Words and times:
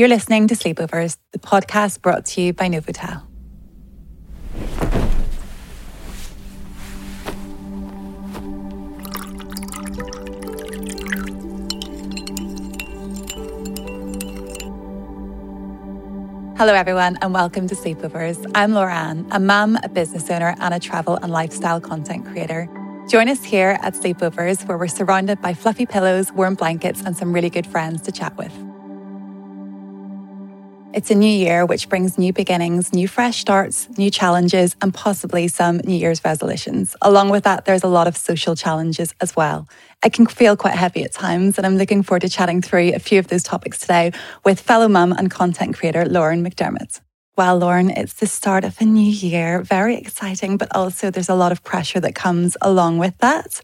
You're 0.00 0.08
listening 0.08 0.48
to 0.48 0.54
Sleepovers, 0.54 1.18
the 1.32 1.38
podcast 1.38 2.00
brought 2.00 2.24
to 2.24 2.40
you 2.40 2.54
by 2.54 2.70
Novotel. 2.70 3.20
Hello, 16.56 16.72
everyone, 16.72 17.18
and 17.20 17.34
welcome 17.34 17.68
to 17.68 17.74
Sleepovers. 17.74 18.50
I'm 18.54 18.72
Laura 18.72 19.22
a 19.32 19.38
mum, 19.38 19.78
a 19.82 19.90
business 19.90 20.30
owner, 20.30 20.56
and 20.60 20.72
a 20.72 20.80
travel 20.80 21.16
and 21.16 21.30
lifestyle 21.30 21.78
content 21.78 22.24
creator. 22.24 22.70
Join 23.10 23.28
us 23.28 23.44
here 23.44 23.78
at 23.82 23.92
Sleepovers, 23.92 24.66
where 24.66 24.78
we're 24.78 24.88
surrounded 24.88 25.42
by 25.42 25.52
fluffy 25.52 25.84
pillows, 25.84 26.32
warm 26.32 26.54
blankets, 26.54 27.02
and 27.02 27.14
some 27.14 27.34
really 27.34 27.50
good 27.50 27.66
friends 27.66 28.00
to 28.00 28.12
chat 28.12 28.34
with. 28.38 28.69
It's 30.92 31.08
a 31.08 31.14
new 31.14 31.30
year, 31.30 31.64
which 31.64 31.88
brings 31.88 32.18
new 32.18 32.32
beginnings, 32.32 32.92
new 32.92 33.06
fresh 33.06 33.38
starts, 33.38 33.88
new 33.96 34.10
challenges, 34.10 34.74
and 34.82 34.92
possibly 34.92 35.46
some 35.46 35.76
New 35.84 35.94
Year's 35.94 36.24
resolutions. 36.24 36.96
Along 37.00 37.28
with 37.28 37.44
that, 37.44 37.64
there's 37.64 37.84
a 37.84 37.88
lot 37.88 38.08
of 38.08 38.16
social 38.16 38.56
challenges 38.56 39.14
as 39.20 39.36
well. 39.36 39.68
It 40.04 40.12
can 40.12 40.26
feel 40.26 40.56
quite 40.56 40.74
heavy 40.74 41.04
at 41.04 41.12
times, 41.12 41.58
and 41.58 41.64
I'm 41.64 41.78
looking 41.78 42.02
forward 42.02 42.22
to 42.22 42.28
chatting 42.28 42.60
through 42.60 42.92
a 42.92 42.98
few 42.98 43.20
of 43.20 43.28
those 43.28 43.44
topics 43.44 43.78
today 43.78 44.10
with 44.44 44.58
fellow 44.58 44.88
mum 44.88 45.12
and 45.12 45.30
content 45.30 45.76
creator 45.76 46.04
Lauren 46.04 46.44
McDermott. 46.44 47.00
Well, 47.36 47.58
Lauren, 47.58 47.90
it's 47.90 48.14
the 48.14 48.26
start 48.26 48.64
of 48.64 48.80
a 48.80 48.84
new 48.84 49.12
year. 49.12 49.62
Very 49.62 49.96
exciting, 49.96 50.56
but 50.56 50.74
also 50.74 51.12
there's 51.12 51.28
a 51.28 51.36
lot 51.36 51.52
of 51.52 51.62
pressure 51.62 52.00
that 52.00 52.16
comes 52.16 52.56
along 52.60 52.98
with 52.98 53.16
that. 53.18 53.60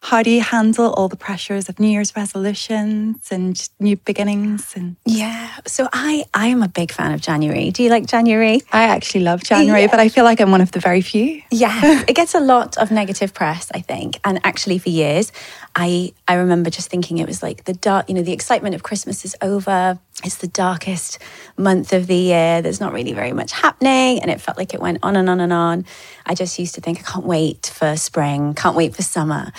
How 0.00 0.22
do 0.22 0.30
you 0.30 0.40
handle 0.40 0.92
all 0.92 1.08
the 1.08 1.16
pressures 1.16 1.68
of 1.68 1.80
New 1.80 1.88
Year's 1.88 2.14
resolutions 2.16 3.28
and 3.30 3.68
new 3.80 3.96
beginnings? 3.96 4.74
And 4.76 4.96
yeah, 5.04 5.50
so 5.66 5.88
I 5.92 6.24
I 6.32 6.46
am 6.48 6.62
a 6.62 6.68
big 6.68 6.92
fan 6.92 7.12
of 7.12 7.20
January. 7.20 7.70
Do 7.70 7.82
you 7.82 7.90
like 7.90 8.06
January? 8.06 8.62
I 8.72 8.84
actually 8.84 9.24
love 9.24 9.42
January, 9.42 9.82
yeah. 9.82 9.88
but 9.90 10.00
I 10.00 10.08
feel 10.08 10.24
like 10.24 10.40
I'm 10.40 10.50
one 10.50 10.60
of 10.60 10.72
the 10.72 10.80
very 10.80 11.00
few. 11.00 11.42
Yeah, 11.50 12.04
it 12.08 12.14
gets 12.14 12.34
a 12.34 12.40
lot 12.40 12.76
of 12.78 12.90
negative 12.90 13.34
press, 13.34 13.70
I 13.74 13.80
think, 13.80 14.20
and 14.24 14.40
actually 14.44 14.78
for 14.78 14.90
years, 14.90 15.32
I 15.80 16.12
I 16.26 16.34
remember 16.34 16.70
just 16.70 16.90
thinking 16.90 17.18
it 17.18 17.28
was 17.28 17.40
like 17.40 17.62
the 17.62 17.72
dark, 17.72 18.08
you 18.08 18.14
know, 18.16 18.22
the 18.22 18.32
excitement 18.32 18.74
of 18.74 18.82
Christmas 18.82 19.24
is 19.24 19.36
over. 19.40 19.96
It's 20.24 20.38
the 20.38 20.48
darkest 20.48 21.20
month 21.56 21.92
of 21.92 22.08
the 22.08 22.16
year. 22.16 22.60
There's 22.60 22.80
not 22.80 22.92
really 22.92 23.12
very 23.12 23.32
much 23.32 23.52
happening, 23.52 24.20
and 24.20 24.28
it 24.28 24.40
felt 24.40 24.58
like 24.58 24.74
it 24.74 24.80
went 24.80 24.98
on 25.04 25.14
and 25.14 25.30
on 25.30 25.38
and 25.38 25.52
on. 25.52 25.86
I 26.26 26.34
just 26.34 26.58
used 26.58 26.74
to 26.74 26.80
think 26.80 26.98
I 26.98 27.02
can't 27.02 27.24
wait 27.24 27.72
for 27.72 27.96
spring, 27.96 28.54
can't 28.54 28.74
wait 28.74 28.96
for 28.96 29.02
summer. 29.02 29.52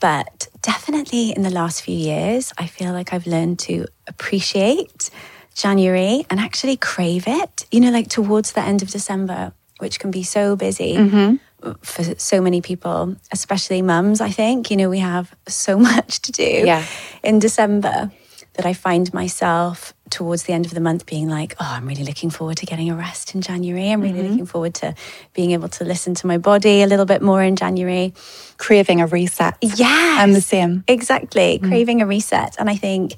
But 0.00 0.48
definitely 0.62 1.32
in 1.32 1.42
the 1.42 1.50
last 1.50 1.82
few 1.82 1.96
years, 1.96 2.54
I 2.56 2.66
feel 2.66 2.94
like 2.94 3.12
I've 3.12 3.26
learned 3.26 3.58
to 3.68 3.84
appreciate 4.06 5.10
January 5.54 6.24
and 6.30 6.40
actually 6.40 6.78
crave 6.78 7.24
it, 7.26 7.66
you 7.70 7.80
know, 7.80 7.90
like 7.90 8.08
towards 8.08 8.52
the 8.52 8.62
end 8.62 8.80
of 8.80 8.88
December, 8.88 9.52
which 9.82 10.00
can 10.00 10.10
be 10.10 10.22
so 10.22 10.56
busy. 10.56 10.96
Mm-hmm 10.96 11.36
for 11.82 12.02
so 12.18 12.40
many 12.40 12.60
people, 12.60 13.14
especially 13.32 13.82
mums, 13.82 14.20
I 14.20 14.30
think. 14.30 14.68
You 14.68 14.76
know, 14.76 14.90
we 14.90 14.98
have 14.98 15.32
so 15.46 15.78
much 15.90 16.20
to 16.22 16.32
do 16.32 16.42
yeah. 16.42 16.84
in 17.22 17.38
December 17.38 18.10
that 18.54 18.66
I 18.66 18.74
find 18.74 19.12
myself 19.14 19.94
towards 20.10 20.42
the 20.42 20.52
end 20.52 20.66
of 20.66 20.74
the 20.74 20.80
month 20.80 21.06
being 21.06 21.28
like, 21.28 21.54
oh, 21.58 21.66
I'm 21.66 21.86
really 21.86 22.04
looking 22.04 22.28
forward 22.28 22.58
to 22.58 22.66
getting 22.66 22.90
a 22.90 22.94
rest 22.94 23.34
in 23.34 23.40
January. 23.40 23.90
I'm 23.90 24.02
really 24.02 24.18
mm-hmm. 24.18 24.28
looking 24.28 24.46
forward 24.46 24.74
to 24.76 24.94
being 25.32 25.52
able 25.52 25.68
to 25.68 25.84
listen 25.84 26.14
to 26.16 26.26
my 26.26 26.36
body 26.36 26.82
a 26.82 26.86
little 26.86 27.06
bit 27.06 27.22
more 27.22 27.42
in 27.42 27.56
January. 27.56 28.12
Craving 28.58 29.00
a 29.00 29.06
reset. 29.06 29.56
Yeah. 29.62 30.16
I'm 30.18 30.34
the 30.34 30.42
same. 30.42 30.84
Exactly. 30.86 31.58
Mm-hmm. 31.58 31.68
Craving 31.68 32.02
a 32.02 32.06
reset. 32.06 32.56
And 32.58 32.68
I 32.68 32.76
think 32.76 33.14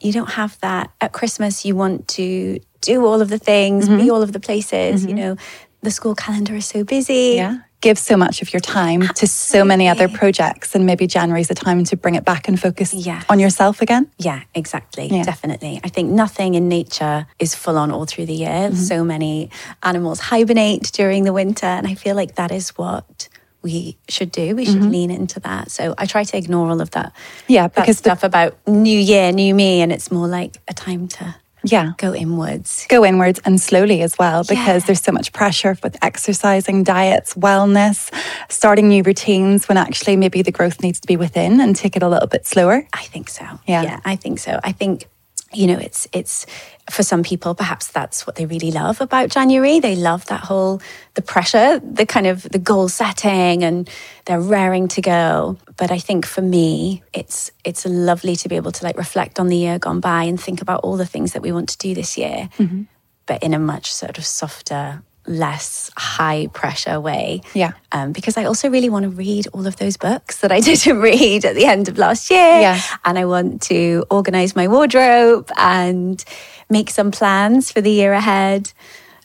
you 0.00 0.12
don't 0.12 0.30
have 0.30 0.58
that 0.60 0.90
at 1.00 1.12
Christmas. 1.12 1.64
You 1.64 1.76
want 1.76 2.08
to 2.08 2.58
do 2.80 3.06
all 3.06 3.20
of 3.20 3.28
the 3.28 3.38
things, 3.38 3.88
mm-hmm. 3.88 3.98
be 3.98 4.10
all 4.10 4.22
of 4.22 4.32
the 4.32 4.40
places. 4.40 5.04
You 5.04 5.10
mm-hmm. 5.10 5.16
know, 5.16 5.36
the 5.82 5.90
school 5.90 6.14
calendar 6.14 6.54
is 6.54 6.66
so 6.66 6.84
busy. 6.84 7.34
Yeah 7.36 7.58
give 7.82 7.98
so 7.98 8.16
much 8.16 8.40
of 8.40 8.52
your 8.52 8.60
time 8.60 9.02
Absolutely. 9.02 9.20
to 9.20 9.26
so 9.26 9.64
many 9.64 9.88
other 9.88 10.08
projects 10.08 10.74
and 10.74 10.86
maybe 10.86 11.06
January's 11.06 11.50
a 11.50 11.54
time 11.54 11.84
to 11.84 11.96
bring 11.96 12.14
it 12.14 12.24
back 12.24 12.48
and 12.48 12.58
focus 12.58 12.94
yes. 12.94 13.24
on 13.28 13.38
yourself 13.38 13.82
again. 13.82 14.10
Yeah, 14.18 14.42
exactly. 14.54 15.08
Yeah. 15.08 15.24
Definitely. 15.24 15.80
I 15.84 15.88
think 15.88 16.08
nothing 16.08 16.54
in 16.54 16.68
nature 16.68 17.26
is 17.38 17.54
full 17.54 17.76
on 17.76 17.90
all 17.90 18.06
through 18.06 18.26
the 18.26 18.34
year. 18.34 18.48
Mm-hmm. 18.48 18.76
So 18.76 19.04
many 19.04 19.50
animals 19.82 20.20
hibernate 20.20 20.92
during 20.92 21.24
the 21.24 21.32
winter 21.32 21.66
and 21.66 21.86
I 21.86 21.94
feel 21.94 22.16
like 22.16 22.36
that 22.36 22.52
is 22.52 22.70
what 22.70 23.28
we 23.62 23.96
should 24.08 24.32
do. 24.32 24.56
We 24.56 24.64
should 24.64 24.76
mm-hmm. 24.76 24.90
lean 24.90 25.10
into 25.10 25.40
that. 25.40 25.70
So 25.70 25.94
I 25.98 26.06
try 26.06 26.24
to 26.24 26.36
ignore 26.36 26.70
all 26.70 26.80
of 26.80 26.90
that. 26.92 27.12
Yeah, 27.46 27.68
because 27.68 28.00
that 28.00 28.18
stuff 28.18 28.20
the, 28.20 28.26
about 28.26 28.66
new 28.66 28.98
year, 28.98 29.30
new 29.30 29.54
me, 29.54 29.82
and 29.82 29.92
it's 29.92 30.10
more 30.10 30.26
like 30.26 30.56
a 30.66 30.74
time 30.74 31.06
to 31.08 31.36
yeah. 31.64 31.92
go 31.98 32.14
inwards. 32.14 32.86
Go 32.88 33.04
inwards 33.04 33.40
and 33.44 33.60
slowly 33.60 34.02
as 34.02 34.18
well 34.18 34.42
because 34.42 34.82
yeah. 34.82 34.86
there's 34.86 35.02
so 35.02 35.12
much 35.12 35.32
pressure 35.32 35.76
with 35.82 35.96
exercising 36.02 36.82
diets 36.82 37.34
wellness 37.34 38.12
starting 38.48 38.88
new 38.88 39.02
routines 39.02 39.68
when 39.68 39.76
actually 39.76 40.16
maybe 40.16 40.42
the 40.42 40.52
growth 40.52 40.82
needs 40.82 41.00
to 41.00 41.06
be 41.06 41.16
within 41.16 41.60
and 41.60 41.76
take 41.76 41.96
it 41.96 42.02
a 42.02 42.08
little 42.08 42.28
bit 42.28 42.46
slower. 42.46 42.86
I 42.92 43.04
think 43.04 43.28
so. 43.28 43.44
Yeah, 43.66 43.82
yeah 43.82 44.00
i 44.04 44.16
think 44.16 44.38
so. 44.38 44.58
I 44.62 44.72
think 44.72 45.08
you 45.54 45.66
know 45.66 45.78
it's 45.78 46.08
it's 46.12 46.46
for 46.90 47.02
some 47.02 47.22
people 47.22 47.54
perhaps 47.54 47.88
that's 47.88 48.26
what 48.26 48.36
they 48.36 48.46
really 48.46 48.70
love 48.70 49.00
about 49.00 49.28
january 49.28 49.80
they 49.80 49.94
love 49.94 50.24
that 50.26 50.40
whole 50.40 50.80
the 51.14 51.22
pressure 51.22 51.78
the 51.80 52.06
kind 52.06 52.26
of 52.26 52.42
the 52.44 52.58
goal 52.58 52.88
setting 52.88 53.62
and 53.62 53.88
they're 54.24 54.40
raring 54.40 54.88
to 54.88 55.00
go 55.00 55.56
but 55.76 55.90
i 55.90 55.98
think 55.98 56.26
for 56.26 56.42
me 56.42 57.02
it's 57.12 57.50
it's 57.64 57.84
lovely 57.86 58.36
to 58.36 58.48
be 58.48 58.56
able 58.56 58.72
to 58.72 58.84
like 58.84 58.96
reflect 58.96 59.38
on 59.38 59.48
the 59.48 59.56
year 59.56 59.78
gone 59.78 60.00
by 60.00 60.24
and 60.24 60.40
think 60.40 60.60
about 60.60 60.80
all 60.82 60.96
the 60.96 61.06
things 61.06 61.32
that 61.32 61.42
we 61.42 61.52
want 61.52 61.68
to 61.68 61.78
do 61.78 61.94
this 61.94 62.16
year 62.16 62.48
mm-hmm. 62.58 62.82
but 63.26 63.42
in 63.42 63.54
a 63.54 63.58
much 63.58 63.92
sort 63.92 64.18
of 64.18 64.24
softer 64.24 65.02
less 65.26 65.90
high 65.96 66.48
pressure 66.52 67.00
way. 67.00 67.42
Yeah. 67.54 67.72
Um, 67.92 68.12
because 68.12 68.36
I 68.36 68.44
also 68.44 68.68
really 68.68 68.88
want 68.88 69.04
to 69.04 69.08
read 69.08 69.46
all 69.52 69.66
of 69.66 69.76
those 69.76 69.96
books 69.96 70.38
that 70.38 70.50
I 70.52 70.60
didn't 70.68 70.98
read 70.98 71.44
at 71.44 71.54
the 71.54 71.64
end 71.64 71.88
of 71.88 71.98
last 71.98 72.30
year. 72.30 72.60
Yeah. 72.60 72.80
And 73.04 73.18
I 73.18 73.24
want 73.24 73.62
to 73.62 74.04
organize 74.10 74.56
my 74.56 74.68
wardrobe 74.68 75.50
and 75.56 76.22
make 76.68 76.90
some 76.90 77.10
plans 77.10 77.70
for 77.70 77.80
the 77.80 77.90
year 77.90 78.12
ahead. 78.12 78.72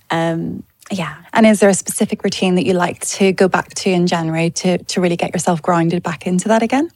Um, 0.10 0.64
yeah. 0.92 1.16
And 1.34 1.46
is 1.46 1.60
there 1.60 1.70
a 1.70 1.74
specific 1.74 2.24
routine 2.24 2.56
that 2.56 2.66
you 2.66 2.74
like 2.74 3.02
to 3.08 3.34
go 3.34 3.48
back 3.48 3.74
to 3.76 3.90
in 3.90 4.08
January 4.08 4.50
to, 4.52 4.78
to 4.78 5.02
really 5.02 5.18
get 5.18 5.34
yourself 5.34 5.62
grounded 5.62 6.04
back 6.04 6.26
into 6.26 6.48
that 6.48 6.64
again? 6.64 6.90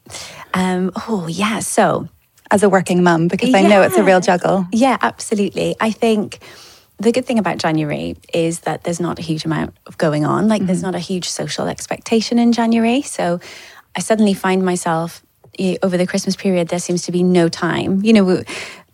Um, 0.54 0.92
oh, 1.08 1.28
yeah. 1.28 1.60
So, 1.60 2.08
as 2.52 2.64
a 2.64 2.70
working 2.70 3.04
mum, 3.04 3.28
because 3.28 3.54
I 3.54 3.62
know 3.62 3.82
it's 3.82 3.98
a 3.98 4.04
real 4.04 4.20
juggle. 4.20 4.68
Yeah, 4.72 4.98
absolutely. 5.02 5.76
I 5.80 5.92
think 5.92 6.40
the 7.02 7.12
good 7.12 7.26
thing 7.26 7.40
about 7.40 7.58
January 7.58 8.16
is 8.34 8.62
that 8.62 8.84
there's 8.84 9.00
not 9.00 9.20
a 9.20 9.22
huge 9.22 9.46
amount 9.46 9.76
of 9.88 9.98
going 9.98 10.26
on. 10.26 10.48
Like, 10.48 10.62
mm-hmm. 10.62 10.68
there's 10.68 10.84
not 10.84 10.96
a 10.96 11.00
huge 11.00 11.28
social 11.30 11.68
expectation 11.68 12.40
in 12.40 12.52
January. 12.52 13.02
So, 13.02 13.40
I 13.96 14.00
suddenly 14.00 14.34
find 14.34 14.64
myself 14.64 15.24
over 15.84 15.98
the 15.98 16.08
Christmas 16.08 16.36
period, 16.36 16.70
there 16.70 16.80
seems 16.80 17.04
to 17.04 17.12
be 17.12 17.24
no 17.24 17.50
time. 17.50 18.04
You 18.04 18.14
know, 18.14 18.24
we, 18.24 18.44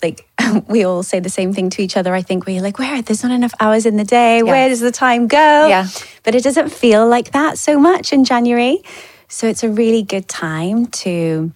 like 0.03 0.27
we 0.67 0.83
all 0.83 1.03
say 1.03 1.19
the 1.19 1.29
same 1.29 1.53
thing 1.53 1.69
to 1.71 1.81
each 1.81 1.97
other. 1.97 2.13
I 2.13 2.21
think 2.21 2.45
we're 2.45 2.61
like, 2.61 2.79
where 2.79 3.01
there's 3.01 3.23
not 3.23 3.31
enough 3.31 3.53
hours 3.59 3.85
in 3.85 3.97
the 3.97 4.03
day. 4.03 4.37
Yeah. 4.37 4.43
Where 4.43 4.69
does 4.69 4.79
the 4.79 4.91
time 4.91 5.27
go? 5.27 5.67
Yeah. 5.67 5.87
But 6.23 6.35
it 6.35 6.43
doesn't 6.43 6.69
feel 6.69 7.07
like 7.07 7.31
that 7.31 7.57
so 7.57 7.79
much 7.79 8.13
in 8.13 8.23
January. 8.23 8.81
So 9.27 9.47
it's 9.47 9.63
a 9.63 9.69
really 9.69 10.03
good 10.03 10.27
time 10.27 10.87
to, 10.87 11.51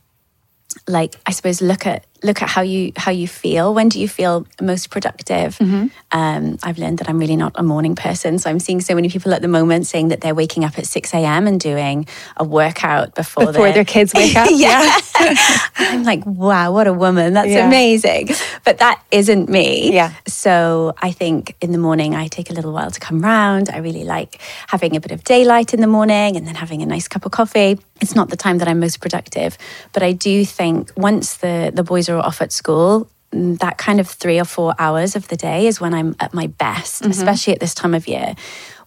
like, 0.87 1.15
I 1.25 1.31
suppose, 1.31 1.61
look 1.61 1.85
at 1.85 2.05
look 2.23 2.41
at 2.41 2.49
how 2.49 2.61
you 2.61 2.91
how 2.95 3.11
you 3.11 3.27
feel. 3.27 3.73
When 3.73 3.89
do 3.89 3.99
you 3.99 4.07
feel 4.07 4.45
most 4.61 4.89
productive? 4.89 5.57
Mm-hmm. 5.57 5.87
Um, 6.11 6.57
I've 6.63 6.77
learned 6.77 6.99
that 6.99 7.09
I'm 7.09 7.17
really 7.17 7.35
not 7.35 7.53
a 7.55 7.63
morning 7.63 7.95
person, 7.95 8.37
so 8.37 8.49
I'm 8.49 8.59
seeing 8.59 8.81
so 8.81 8.95
many 8.95 9.09
people 9.09 9.33
at 9.33 9.41
the 9.41 9.47
moment 9.47 9.87
saying 9.87 10.09
that 10.09 10.21
they're 10.21 10.35
waking 10.35 10.63
up 10.63 10.77
at 10.77 10.85
six 10.85 11.13
a.m. 11.13 11.47
and 11.47 11.59
doing 11.59 12.05
a 12.37 12.43
workout 12.43 13.15
before 13.15 13.47
before 13.47 13.71
their 13.71 13.85
kids 13.85 14.13
wake 14.13 14.35
up. 14.35 14.49
yeah, 14.53 14.99
I'm 15.75 16.03
like, 16.03 16.25
wow, 16.25 16.71
what 16.71 16.87
a 16.87 16.93
woman! 16.93 17.33
That's 17.33 17.49
yeah. 17.49 17.67
amazing. 17.67 18.29
But 18.63 18.77
that 18.79 19.03
isn't 19.11 19.49
me. 19.49 19.93
Yeah. 19.93 20.13
So 20.27 20.93
I 21.01 21.11
think 21.11 21.55
in 21.61 21.71
the 21.71 21.77
morning 21.77 22.15
I 22.15 22.27
take 22.27 22.49
a 22.49 22.53
little 22.53 22.73
while 22.73 22.91
to 22.91 22.99
come 22.99 23.21
round. 23.21 23.69
I 23.69 23.77
really 23.77 24.03
like 24.03 24.39
having 24.67 24.95
a 24.95 24.99
bit 24.99 25.11
of 25.11 25.23
daylight 25.23 25.73
in 25.73 25.81
the 25.81 25.87
morning 25.87 26.35
and 26.37 26.47
then 26.47 26.55
having 26.55 26.81
a 26.81 26.85
nice 26.85 27.07
cup 27.07 27.25
of 27.25 27.31
coffee. 27.31 27.79
It's 27.99 28.15
not 28.15 28.29
the 28.29 28.37
time 28.37 28.57
that 28.59 28.67
I'm 28.67 28.79
most 28.79 28.99
productive, 28.99 29.57
but 29.93 30.03
I 30.03 30.11
do 30.11 30.45
think 30.45 30.91
once 30.95 31.37
the 31.37 31.71
the 31.73 31.83
boys 31.83 32.09
are 32.17 32.25
off 32.25 32.41
at 32.41 32.51
school, 32.51 33.09
that 33.31 33.77
kind 33.77 33.99
of 33.99 34.07
three 34.07 34.39
or 34.39 34.45
four 34.45 34.75
hours 34.77 35.15
of 35.15 35.27
the 35.29 35.37
day 35.37 35.67
is 35.67 35.79
when 35.79 35.93
I'm 35.93 36.15
at 36.19 36.33
my 36.33 36.47
best, 36.47 37.01
mm-hmm. 37.01 37.11
especially 37.11 37.53
at 37.53 37.59
this 37.59 37.73
time 37.73 37.93
of 37.93 38.07
year 38.07 38.35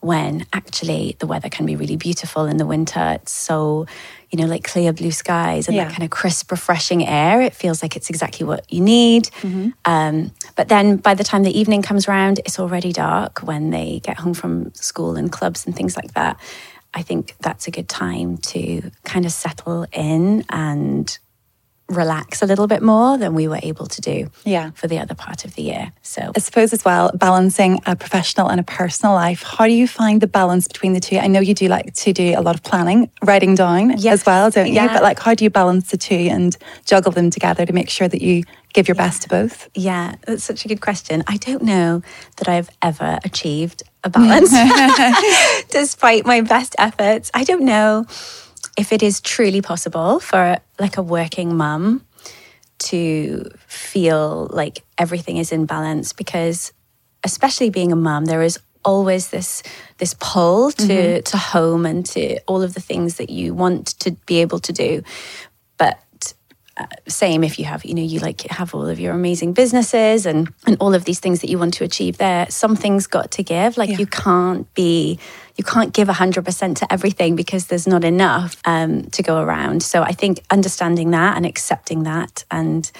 when 0.04 0.44
actually 0.52 1.16
the 1.18 1.26
weather 1.26 1.48
can 1.48 1.64
be 1.64 1.76
really 1.76 1.96
beautiful 1.96 2.44
in 2.44 2.58
the 2.58 2.66
winter. 2.66 3.12
It's 3.22 3.32
so, 3.32 3.86
you 4.30 4.38
know, 4.38 4.44
like 4.44 4.62
clear 4.62 4.92
blue 4.92 5.10
skies 5.10 5.66
and 5.66 5.74
yeah. 5.74 5.84
that 5.84 5.92
kind 5.92 6.02
of 6.02 6.10
crisp, 6.10 6.50
refreshing 6.50 7.06
air. 7.06 7.40
It 7.40 7.54
feels 7.54 7.80
like 7.80 7.96
it's 7.96 8.10
exactly 8.10 8.44
what 8.44 8.70
you 8.70 8.82
need. 8.82 9.24
Mm-hmm. 9.40 9.70
Um, 9.86 10.30
but 10.56 10.68
then 10.68 10.98
by 10.98 11.14
the 11.14 11.24
time 11.24 11.42
the 11.42 11.58
evening 11.58 11.80
comes 11.80 12.06
around, 12.06 12.38
it's 12.40 12.60
already 12.60 12.92
dark 12.92 13.38
when 13.38 13.70
they 13.70 14.00
get 14.00 14.18
home 14.18 14.34
from 14.34 14.74
school 14.74 15.16
and 15.16 15.32
clubs 15.32 15.64
and 15.64 15.74
things 15.74 15.96
like 15.96 16.12
that. 16.12 16.38
I 16.92 17.00
think 17.00 17.34
that's 17.40 17.66
a 17.66 17.70
good 17.70 17.88
time 17.88 18.36
to 18.52 18.90
kind 19.04 19.24
of 19.24 19.32
settle 19.32 19.86
in 19.90 20.44
and 20.50 21.18
relax 21.88 22.40
a 22.42 22.46
little 22.46 22.66
bit 22.66 22.82
more 22.82 23.18
than 23.18 23.34
we 23.34 23.46
were 23.46 23.60
able 23.62 23.86
to 23.86 24.00
do 24.00 24.30
Yeah. 24.44 24.70
for 24.74 24.86
the 24.88 24.98
other 24.98 25.14
part 25.14 25.44
of 25.44 25.54
the 25.54 25.62
year. 25.62 25.92
So 26.02 26.32
I 26.34 26.38
suppose 26.40 26.72
as 26.72 26.82
well, 26.84 27.10
balancing 27.14 27.80
a 27.84 27.94
professional 27.94 28.48
and 28.48 28.58
a 28.58 28.62
personal 28.62 29.14
life. 29.14 29.42
How 29.42 29.66
do 29.66 29.72
you 29.72 29.86
find 29.86 30.20
the 30.20 30.26
balance 30.26 30.66
between 30.66 30.94
the 30.94 31.00
two? 31.00 31.18
I 31.18 31.26
know 31.26 31.40
you 31.40 31.52
do 31.54 31.68
like 31.68 31.92
to 31.94 32.12
do 32.14 32.34
a 32.36 32.40
lot 32.40 32.54
of 32.54 32.62
planning, 32.62 33.10
writing 33.22 33.54
down 33.54 33.90
Yes. 33.98 34.20
as 34.20 34.26
well, 34.26 34.50
don't 34.50 34.68
you? 34.68 34.74
Yeah. 34.74 34.92
But 34.94 35.02
like, 35.02 35.18
how 35.20 35.34
do 35.34 35.44
you 35.44 35.50
balance 35.50 35.90
the 35.90 35.98
two 35.98 36.14
and 36.30 36.56
juggle 36.86 37.12
them 37.12 37.28
together 37.30 37.66
to 37.66 37.72
make 37.74 37.90
sure 37.90 38.08
that 38.08 38.22
you 38.22 38.44
give 38.72 38.88
your 38.88 38.94
best 38.94 39.22
to 39.22 39.28
both? 39.28 39.68
Yeah, 39.74 40.14
that's 40.26 40.42
such 40.42 40.64
a 40.64 40.68
good 40.68 40.80
question. 40.80 41.22
I 41.26 41.36
don't 41.36 41.62
know 41.62 42.02
that 42.36 42.48
I've 42.48 42.70
ever 42.80 43.18
achieved 43.24 43.82
a 44.02 44.08
balance 44.08 44.52
despite 45.70 46.24
my 46.26 46.40
best 46.40 46.74
efforts. 46.78 47.30
I 47.34 47.44
don't 47.44 47.62
know 47.64 48.06
if 48.76 48.92
it 48.92 49.02
is 49.02 49.20
truly 49.20 49.62
possible 49.62 50.20
for 50.20 50.58
like 50.78 50.96
a 50.96 51.02
working 51.02 51.56
mum 51.56 52.04
to 52.78 53.48
feel 53.66 54.48
like 54.52 54.82
everything 54.98 55.36
is 55.36 55.52
in 55.52 55.64
balance 55.66 56.12
because 56.12 56.72
especially 57.24 57.70
being 57.70 57.92
a 57.92 57.96
mum 57.96 58.24
there 58.24 58.42
is 58.42 58.58
always 58.84 59.28
this 59.28 59.62
this 59.98 60.14
pull 60.20 60.70
to 60.70 60.86
mm-hmm. 60.86 61.22
to 61.22 61.36
home 61.36 61.86
and 61.86 62.04
to 62.04 62.38
all 62.46 62.62
of 62.62 62.74
the 62.74 62.80
things 62.80 63.16
that 63.16 63.30
you 63.30 63.54
want 63.54 63.98
to 63.98 64.10
be 64.26 64.40
able 64.40 64.58
to 64.58 64.72
do 64.72 65.02
uh, 66.76 66.86
same 67.06 67.44
if 67.44 67.58
you 67.58 67.64
have 67.64 67.84
you 67.84 67.94
know 67.94 68.02
you 68.02 68.18
like 68.20 68.42
have 68.50 68.74
all 68.74 68.86
of 68.88 68.98
your 68.98 69.12
amazing 69.14 69.52
businesses 69.52 70.26
and 70.26 70.52
and 70.66 70.76
all 70.80 70.92
of 70.94 71.04
these 71.04 71.20
things 71.20 71.40
that 71.40 71.48
you 71.48 71.58
want 71.58 71.72
to 71.74 71.84
achieve 71.84 72.18
there 72.18 72.46
something's 72.50 73.06
got 73.06 73.30
to 73.30 73.42
give 73.44 73.76
like 73.76 73.90
Yeah. 73.90 73.98
you 73.98 74.06
can't 74.06 74.72
be 74.74 75.18
you 75.56 75.62
can't 75.62 75.92
give 75.94 76.08
100% 76.08 76.76
to 76.78 76.92
everything 76.92 77.36
because 77.36 77.66
there's 77.66 77.86
not 77.86 78.02
enough 78.02 78.56
um, 78.64 79.04
to 79.10 79.22
go 79.22 79.40
around 79.40 79.82
so 79.84 80.02
i 80.02 80.10
think 80.12 80.42
understanding 80.50 81.10
that 81.12 81.36
and 81.36 81.46
accepting 81.46 82.02
that 82.02 82.44
and 82.50 82.90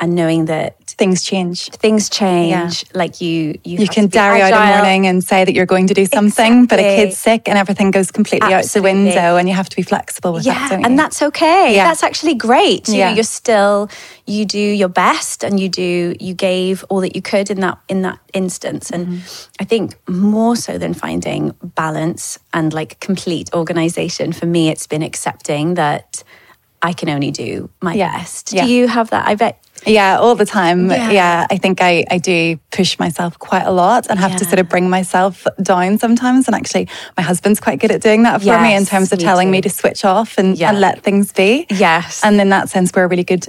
and 0.00 0.14
knowing 0.14 0.44
that 0.46 0.74
Things 0.98 1.22
change. 1.22 1.70
things 1.70 2.08
change 2.08 2.84
like 2.92 3.20
you 3.20 3.54
you, 3.62 3.78
You 3.78 3.88
can 3.88 4.08
diary 4.08 4.42
out 4.42 4.52
a 4.52 4.56
agile. 4.56 4.76
morning 4.78 5.06
and 5.06 5.22
say 5.22 5.44
that 5.44 5.54
you're 5.54 5.66
going 5.66 5.86
to 5.88 5.94
do 5.94 6.06
something, 6.06 6.66
but 6.66 6.80
a 6.80 6.82
kid's 6.82 7.16
sick 7.18 7.48
and 7.48 7.56
everything 7.56 7.92
goes 7.92 8.10
completely 8.10 8.52
out 8.52 8.64
the 8.64 8.82
window, 8.82 9.36
and 9.36 9.48
you 9.48 9.54
have 9.54 9.68
to 9.68 9.76
be 9.76 9.82
flexible 9.82 10.32
with 10.32 10.44
yeah 10.44 10.54
that. 10.54 10.70
Don't 10.70 10.84
and 10.84 10.98
that's 10.98 11.22
okay 11.22 11.74
Yeah. 11.76 11.84
that's 11.88 12.02
actually 12.02 12.34
great 12.34 12.88
you 12.88 12.94
Yeah. 12.96 13.08
know, 13.10 13.14
you're 13.16 13.22
still 13.42 13.88
you 14.26 14.44
do 14.44 14.58
your 14.82 14.88
best 14.88 15.44
and 15.44 15.60
you 15.60 15.68
do 15.68 16.14
you 16.18 16.34
gave 16.34 16.84
all 16.88 17.00
that 17.00 17.14
you 17.14 17.22
could 17.22 17.48
in 17.50 17.60
that 17.60 17.78
in 17.88 18.02
that 18.02 18.18
instance 18.34 18.90
and 18.90 19.06
Mm-hmm. 19.06 19.62
i 19.62 19.64
think 19.64 19.86
more 20.08 20.56
so 20.56 20.78
than 20.78 20.94
finding 20.94 21.52
balance 21.62 22.38
and 22.52 22.72
like 22.72 22.98
complete 23.00 23.48
organization 23.54 24.32
for 24.32 24.46
me 24.46 24.68
it's 24.72 24.86
been 24.88 25.02
accepting 25.02 25.74
that 25.74 26.24
i 26.82 26.92
can 26.92 27.08
only 27.08 27.30
do 27.30 27.68
my 27.82 27.94
Yeah. 27.94 28.12
best 28.18 28.52
Yeah. 28.52 28.64
do 28.64 28.70
you 28.72 28.88
have 28.88 29.10
that 29.10 29.26
i 29.28 29.34
bet 29.34 29.58
Yeah, 29.86 30.18
all 30.18 30.34
the 30.34 30.44
time. 30.44 30.90
Yeah. 30.90 31.10
Yeah, 31.12 31.46
I 31.54 31.56
think 31.56 31.80
I, 31.80 32.04
I 32.10 32.18
do 32.18 32.58
push 32.72 32.98
myself 32.98 33.38
quite 33.38 33.62
a 33.62 33.70
lot 33.70 34.08
and 34.10 34.18
have 34.18 34.34
to 34.40 34.44
sort 34.44 34.58
of 34.58 34.68
bring 34.68 34.90
myself 34.90 35.46
down 35.62 35.98
sometimes. 35.98 36.48
And 36.48 36.54
actually, 36.56 36.88
my 37.16 37.22
husband's 37.22 37.60
quite 37.60 37.78
good 37.78 37.92
at 37.92 38.02
doing 38.02 38.24
that 38.24 38.42
for 38.42 38.58
me 38.60 38.74
in 38.74 38.84
terms 38.86 39.12
of 39.12 39.18
me 39.20 39.24
telling 39.24 39.50
me 39.52 39.60
to 39.60 39.70
switch 39.70 40.04
off 40.04 40.36
and, 40.36 40.60
and 40.60 40.80
let 40.80 41.04
things 41.04 41.32
be. 41.32 41.66
Yes. 41.70 42.24
And 42.24 42.40
in 42.40 42.48
that 42.48 42.68
sense, 42.68 42.90
we're 42.92 43.04
a 43.04 43.08
really 43.08 43.22
good 43.22 43.46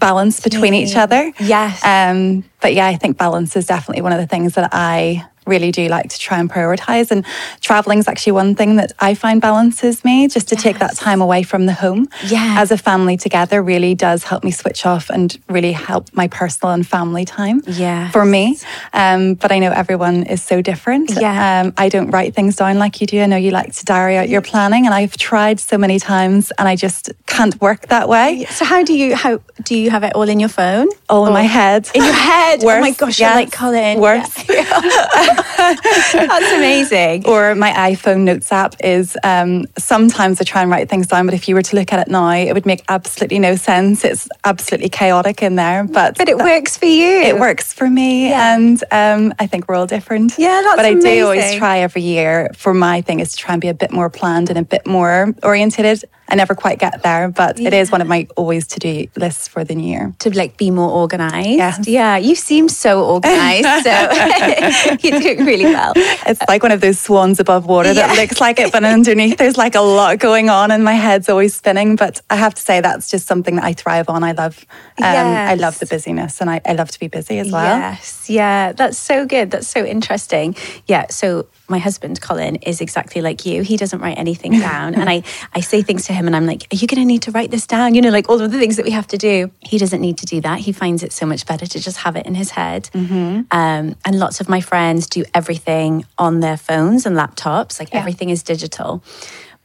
balance 0.00 0.40
between 0.40 0.72
each 0.72 0.96
other. 0.96 1.30
Yes. 1.38 1.84
Um, 1.84 2.44
but 2.62 2.72
yeah, 2.72 2.86
I 2.86 2.96
think 2.96 3.18
balance 3.18 3.54
is 3.54 3.66
definitely 3.66 4.00
one 4.02 4.14
of 4.16 4.18
the 4.18 4.26
things 4.26 4.54
that 4.54 4.70
I 4.72 5.26
really 5.46 5.70
do 5.72 5.88
like 5.88 6.10
to 6.10 6.18
try 6.18 6.38
and 6.38 6.50
prioritize. 6.50 7.10
And 7.10 7.24
traveling 7.60 7.98
is 7.98 8.08
actually 8.08 8.32
one 8.32 8.54
thing 8.54 8.76
that 8.76 8.92
I 9.00 9.14
find 9.14 9.40
balances 9.40 10.04
me 10.04 10.28
just 10.28 10.48
to 10.48 10.56
take 10.56 10.78
that 10.78 10.96
time 10.96 11.20
away 11.22 11.42
from 11.42 11.66
the 11.66 11.72
home 11.72 12.08
Yes. 12.26 12.58
as 12.58 12.70
a 12.72 12.78
family 12.78 13.16
together 13.16 13.62
really 13.62 13.94
does 13.94 14.24
help 14.24 14.44
me 14.44 14.50
switch 14.50 14.84
off 14.86 15.10
and 15.10 15.36
really 15.48 15.72
help 15.72 16.08
my 16.14 16.28
personal 16.28 16.72
and 16.74 16.86
family 16.86 17.24
time 17.24 17.62
Yes. 17.66 18.12
for 18.12 18.24
me. 18.24 18.58
Um, 18.92 19.34
but 19.34 19.52
I 19.52 19.58
know 19.58 19.70
everyone 19.70 20.24
is 20.24 20.42
so 20.42 20.60
different. 20.60 21.10
Yeah. 21.18 21.60
Um, 21.62 21.72
I 21.76 21.88
don't 21.88 22.10
write 22.10 22.34
things 22.34 22.56
down 22.56 22.78
like 22.78 23.00
you 23.00 23.06
do. 23.06 23.20
I 23.22 23.26
know 23.26 23.36
you 23.36 23.50
like 23.50 23.72
to 23.74 23.84
diary 23.84 24.16
out 24.16 24.28
your 24.28 24.42
planning, 24.42 24.86
and 24.86 24.94
I've 24.94 25.16
tried 25.16 25.60
so 25.60 25.78
many 25.78 25.98
times, 25.98 26.50
and 26.58 26.66
I 26.68 26.76
just 26.76 27.10
can't 27.26 27.58
work 27.60 27.86
that 27.88 28.08
way. 28.08 28.46
so 28.50 28.64
how 28.64 28.82
do 28.82 28.92
you 28.94 29.14
how 29.14 29.40
do 29.64 29.76
you 29.76 29.90
have 29.90 30.02
it 30.04 30.14
all 30.14 30.28
in 30.28 30.40
your 30.40 30.48
phone 30.48 30.88
All 31.08 31.26
in 31.26 31.32
my 31.32 31.42
head. 31.42 31.88
in 31.94 32.02
your 32.02 32.12
head 32.12 32.60
oh 32.62 32.66
my 32.66 32.88
Worse, 32.88 32.96
gosh 32.96 33.20
you're 33.20 33.28
yes. 33.28 33.36
like 33.36 33.52
colin 33.52 34.00
Worse. 34.00 34.34
that's 35.36 36.52
amazing 36.52 37.26
Or 37.26 37.54
my 37.54 37.70
iPhone 37.72 38.20
notes 38.20 38.50
app 38.52 38.74
is 38.82 39.16
um, 39.24 39.66
sometimes 39.78 40.40
I 40.40 40.44
try 40.44 40.62
and 40.62 40.70
write 40.70 40.88
things 40.88 41.06
down, 41.06 41.26
but 41.26 41.34
if 41.34 41.48
you 41.48 41.54
were 41.54 41.62
to 41.62 41.76
look 41.76 41.92
at 41.92 41.98
it 42.06 42.08
now, 42.10 42.30
it 42.30 42.52
would 42.52 42.66
make 42.66 42.84
absolutely 42.88 43.38
no 43.38 43.56
sense. 43.56 44.04
It's 44.04 44.28
absolutely 44.44 44.88
chaotic 44.88 45.42
in 45.42 45.56
there, 45.56 45.84
but 45.84 46.16
but 46.18 46.28
it 46.28 46.38
works 46.38 46.76
for 46.76 46.86
you 46.86 47.20
it 47.22 47.38
works 47.38 47.72
for 47.72 47.88
me, 47.88 48.28
Yeah. 48.30 48.54
and 48.56 48.82
um, 48.90 49.34
I 49.38 49.46
think 49.46 49.68
we're 49.68 49.74
all 49.76 49.86
different. 49.86 50.34
Yeah, 50.38 50.60
that's 50.64 50.76
But 50.76 50.84
I 50.86 50.94
do 50.94 51.24
always 51.24 51.54
try 51.54 51.78
every 51.78 52.02
year. 52.02 52.50
For 52.54 52.72
my 52.74 53.00
thing 53.02 53.20
is 53.20 53.32
to 53.32 53.36
try 53.36 53.54
and 53.54 53.60
be 53.60 53.68
a 53.68 53.74
bit 53.74 53.92
more 53.92 54.10
planned 54.10 54.48
and 54.50 54.58
a 54.58 54.62
bit 54.64 54.86
more 54.86 55.34
orientated. 55.42 56.04
I 56.28 56.34
never 56.34 56.54
quite 56.54 56.78
get 56.78 57.02
there, 57.02 57.28
but 57.28 57.60
it 57.60 57.72
is 57.72 57.90
one 57.90 58.00
of 58.00 58.08
my 58.08 58.26
always 58.36 58.66
to 58.68 58.80
do 58.80 59.06
lists 59.16 59.48
for 59.48 59.64
the 59.64 59.74
new 59.74 59.88
year. 59.88 60.14
to 60.20 60.36
like 60.36 60.56
be 60.56 60.70
more 60.70 60.90
organized. 60.90 61.48
Yes. 61.48 61.86
Yeah, 61.88 62.16
you 62.16 62.34
seem 62.34 62.68
so 62.68 63.04
organized. 63.04 63.84
so 63.84 64.96
you're 65.08 65.20
doing 65.20 65.44
really 65.46 65.64
well. 65.66 65.92
It's 65.94 66.40
like 66.48 66.62
one 66.62 66.72
of 66.72 66.80
those 66.80 66.98
swans 66.98 67.38
above 67.40 67.66
water 67.66 67.94
that 67.94 68.16
looks 68.16 68.40
like 68.40 68.58
it, 68.58 68.72
but 68.72 68.84
underneath 68.84 69.38
there's 69.38 69.56
like 69.56 69.74
a 69.74 69.80
lot 69.80 70.18
going 70.18 70.50
on, 70.50 70.70
and 70.70 70.82
my 70.84 70.94
head's 70.94 71.28
always 71.28 71.54
spinning. 71.54 71.96
But 71.96 72.20
I 72.28 72.36
have 72.36 72.54
to 72.54 72.62
say 72.62 72.80
that's 72.80 73.10
just 73.10 73.26
something 73.26 73.56
that 73.56 73.64
I 73.64 73.72
thrive 73.72 74.08
on. 74.08 74.24
I 74.24 74.32
love, 74.32 74.64
um, 74.98 75.04
I 75.04 75.54
love 75.54 75.78
the 75.78 75.86
busyness, 75.86 76.40
and 76.40 76.50
I, 76.50 76.60
I 76.64 76.72
love 76.72 76.90
to 76.90 76.98
be 76.98 77.08
busy 77.08 77.38
as 77.38 77.50
well. 77.52 77.78
Yes, 77.78 78.28
yeah, 78.28 78.72
that's 78.72 78.98
so 78.98 79.26
good. 79.26 79.50
That's 79.50 79.68
so 79.68 79.84
interesting. 79.84 80.56
Yeah, 80.86 81.06
so 81.10 81.46
my 81.68 81.78
husband 81.78 82.20
Colin 82.20 82.56
is 82.56 82.80
exactly 82.80 83.22
like 83.22 83.46
you. 83.46 83.62
He 83.62 83.76
doesn't 83.76 84.00
write 84.00 84.18
anything 84.18 84.52
down, 84.60 84.94
and 84.94 85.08
I 85.08 85.22
I 85.54 85.60
say 85.60 85.82
things 85.82 86.06
to 86.06 86.12
him, 86.16 86.26
and 86.26 86.34
I'm 86.34 86.46
like, 86.46 86.62
"Are 86.72 86.76
you 86.76 86.86
going 86.86 87.02
to 87.02 87.06
need 87.06 87.22
to 87.22 87.30
write 87.30 87.50
this 87.50 87.66
down?" 87.66 87.94
You 87.94 88.02
know, 88.02 88.10
like 88.10 88.28
all 88.28 88.40
of 88.40 88.50
the 88.50 88.58
things 88.58 88.76
that 88.76 88.84
we 88.84 88.92
have 88.92 89.06
to 89.08 89.16
do. 89.16 89.50
He 89.60 89.78
doesn't 89.78 90.00
need 90.00 90.18
to 90.18 90.26
do 90.26 90.40
that. 90.40 90.58
He 90.60 90.72
finds 90.72 91.02
it 91.02 91.12
so 91.12 91.26
much 91.26 91.46
better 91.46 91.66
to 91.66 91.78
just 91.78 91.98
have 91.98 92.16
it 92.16 92.26
in 92.26 92.34
his 92.34 92.50
head. 92.50 92.90
Mm-hmm. 92.92 93.42
Um, 93.50 93.96
and 94.04 94.18
lots 94.18 94.40
of 94.40 94.48
my 94.48 94.60
friends 94.60 95.06
do 95.06 95.24
everything 95.32 96.04
on 96.18 96.40
their 96.40 96.56
phones 96.56 97.06
and 97.06 97.16
laptops. 97.16 97.78
Like 97.78 97.92
Yeah. 97.92 98.00
everything 98.00 98.30
is 98.30 98.42
digital. 98.42 99.02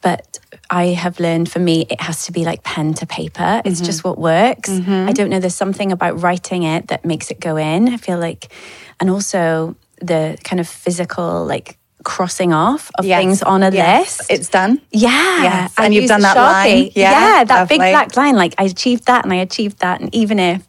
But 0.02 0.40
I 0.70 0.88
have 1.04 1.20
learned 1.20 1.52
for 1.52 1.60
me, 1.60 1.86
it 1.90 2.02
has 2.02 2.26
to 2.26 2.32
be 2.32 2.44
like 2.44 2.64
pen 2.64 2.94
to 2.96 3.06
paper. 3.06 3.62
It's 3.64 3.78
mm-hmm. 3.78 3.86
just 3.86 4.04
what 4.04 4.18
works. 4.18 4.70
Mm-hmm. 4.70 5.10
I 5.10 5.14
don't 5.14 5.30
know. 5.30 5.40
There's 5.40 5.56
something 5.56 5.92
about 5.92 6.22
writing 6.22 6.64
it 6.64 6.88
that 6.88 7.06
makes 7.06 7.30
it 7.30 7.40
go 7.40 7.56
in. 7.58 7.90
I 7.90 7.98
feel 7.98 8.18
like, 8.18 8.52
and 9.00 9.10
also 9.10 9.76
the 10.02 10.38
kind 10.44 10.60
of 10.60 10.68
physical, 10.68 11.46
like 11.46 11.78
crossing 12.04 12.54
off 12.54 12.90
of 12.98 13.06
Yes. 13.06 13.20
things 13.20 13.44
on 13.44 13.64
a 13.64 13.72
Yes. 13.72 14.20
list. 14.20 14.32
It's 14.32 14.50
done. 14.50 14.82
Yeah. 14.92 15.44
Yes. 15.44 15.74
And 15.78 15.94
you've 15.94 16.08
done 16.08 16.22
that 16.22 16.36
line. 16.38 16.68
Sharpie. 16.68 16.92
Yeah, 16.96 17.44
that 17.44 17.70
big 17.70 17.80
black 17.80 18.16
line. 18.18 18.36
Like 18.36 18.56
I 18.58 18.64
achieved 18.66 19.06
that 19.08 19.24
and 19.24 19.34
I 19.34 19.38
achieved 19.38 19.80
that. 19.80 20.02
And 20.02 20.14
even 20.16 20.40
if 20.40 20.68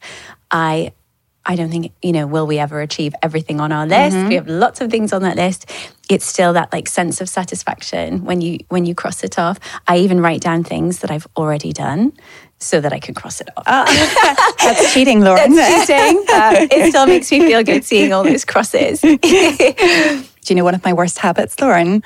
I 0.51 0.93
I 1.45 1.57
don't 1.57 1.71
think, 1.71 1.91
you 2.03 2.13
know, 2.13 2.25
will 2.29 2.47
we 2.47 2.61
ever 2.61 2.81
achieve 2.81 3.15
everything 3.21 3.61
on 3.61 3.73
our 3.73 3.85
list? 3.85 4.17
Mm-hmm. 4.17 4.29
We 4.29 4.35
have 4.37 4.47
lots 4.47 4.81
of 4.81 4.93
things 4.93 5.13
on 5.13 5.23
that 5.23 5.35
list. 5.35 5.69
It's 6.09 6.25
still 6.25 6.53
that 6.53 6.73
like 6.73 6.87
sense 6.89 7.21
of 7.21 7.29
satisfaction 7.29 8.25
when 8.25 8.41
you 8.41 8.59
when 8.69 8.87
you 8.87 8.95
cross 8.95 9.25
it 9.25 9.39
off. 9.41 9.59
I 9.89 9.97
even 9.99 10.21
write 10.21 10.41
down 10.41 10.63
things 10.63 11.01
that 11.01 11.11
I've 11.11 11.27
already 11.37 11.73
done 11.73 12.13
so 12.61 12.81
that 12.81 12.93
I 12.93 13.01
can 13.01 13.15
cross 13.15 13.41
it 13.41 13.49
off. 13.57 13.67
That's 14.63 14.95
cheating, 14.95 15.21
Lauren. 15.23 15.57
That's 15.57 15.89
cheating, 15.89 16.23
but 16.29 16.73
it 16.73 16.91
still 16.91 17.07
makes 17.09 17.29
me 17.33 17.41
feel 17.41 17.65
good 17.65 17.83
seeing 17.85 18.13
all 18.13 18.23
those 18.23 18.45
crosses. 18.45 19.03
Do 20.45 20.53
you 20.53 20.57
know 20.57 20.65
one 20.65 20.75
of 20.75 20.85
my 20.85 20.93
worst 20.93 21.19
habits, 21.19 21.59
Lauren? 21.61 22.03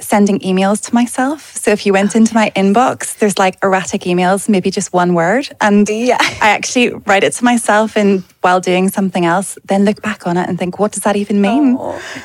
Sending 0.00 0.38
emails 0.40 0.84
to 0.86 0.94
myself. 0.94 1.56
So 1.56 1.70
if 1.72 1.84
you 1.84 1.92
went 1.92 2.14
into 2.14 2.32
my 2.34 2.50
inbox, 2.54 3.18
there's 3.18 3.36
like 3.38 3.56
erratic 3.64 4.02
emails, 4.02 4.48
maybe 4.48 4.70
just 4.70 4.92
one 4.92 5.14
word. 5.14 5.48
And 5.60 5.88
Yeah. 5.88 6.18
I 6.20 6.50
actually 6.50 6.90
write 7.06 7.24
it 7.24 7.32
to 7.34 7.44
myself 7.44 7.96
and 7.96 8.22
while 8.40 8.60
doing 8.60 8.88
something 8.88 9.24
else, 9.24 9.58
then 9.64 9.84
look 9.84 10.00
back 10.00 10.26
on 10.26 10.36
it 10.36 10.48
and 10.48 10.58
think, 10.58 10.78
what 10.78 10.92
does 10.92 11.02
that 11.02 11.16
even 11.16 11.40
mean? 11.40 11.76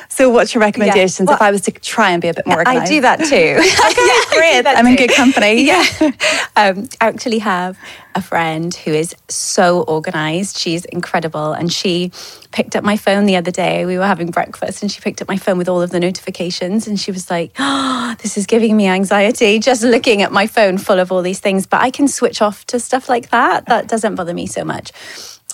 So 0.08 0.30
what's 0.30 0.54
your 0.54 0.60
recommendations 0.60 1.26
Well, 1.26 1.36
if 1.36 1.42
I 1.42 1.50
was 1.50 1.62
to 1.62 1.72
try 1.72 2.10
and 2.10 2.22
be 2.22 2.28
a 2.28 2.34
bit 2.34 2.46
more 2.46 2.58
organized? 2.58 2.82
I 2.82 2.86
do 2.86 3.00
that 3.00 3.18
too. 3.18 3.24
okay, 3.26 4.62
Great. 4.62 4.66
I'm 4.66 4.86
in 4.86 4.96
good 4.96 5.12
company. 5.12 5.64
Yeah. 5.74 5.84
Um, 6.56 6.88
I 7.00 7.08
actually 7.08 7.40
have 7.40 7.76
a 8.14 8.22
friend 8.22 8.72
who 8.72 8.92
is 8.92 9.12
so 9.28 9.82
organized. 9.82 10.56
She's 10.56 10.84
incredible. 10.84 11.52
And 11.52 11.72
she 11.72 12.12
picked 12.52 12.76
up 12.76 12.84
my 12.84 12.96
phone 12.96 13.26
the 13.26 13.34
other 13.34 13.50
day. 13.50 13.86
We 13.86 13.98
were 13.98 14.06
having 14.06 14.30
breakfast 14.30 14.82
and 14.82 14.92
she 14.92 15.00
picked 15.00 15.20
up 15.20 15.26
my 15.26 15.36
phone 15.36 15.58
with 15.58 15.68
all 15.68 15.82
of 15.82 15.90
the 15.90 15.98
notifications. 15.98 16.86
And 16.86 17.00
she 17.00 17.10
was 17.10 17.28
like, 17.28 17.52
oh, 17.58 18.14
this 18.22 18.36
is 18.36 18.46
giving 18.46 18.76
me 18.76 18.86
anxiety 18.86 19.58
just 19.58 19.82
looking 19.82 20.22
at 20.22 20.30
my 20.30 20.46
phone 20.46 20.78
full 20.78 21.00
of 21.00 21.10
all 21.10 21.22
these 21.22 21.40
things. 21.40 21.66
But 21.66 21.80
I 21.80 21.90
can 21.90 22.06
switch 22.06 22.40
off 22.40 22.64
to 22.66 22.78
stuff 22.78 23.08
like 23.08 23.30
that. 23.30 23.66
That 23.66 23.88
doesn't 23.88 24.14
bother 24.14 24.34
me 24.34 24.46
so 24.46 24.64
much. 24.64 24.92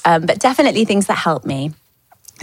Um, 0.04 0.26
but 0.26 0.38
definitely 0.38 0.85
things 0.85 1.07
that 1.07 1.19
help 1.19 1.45
me 1.45 1.73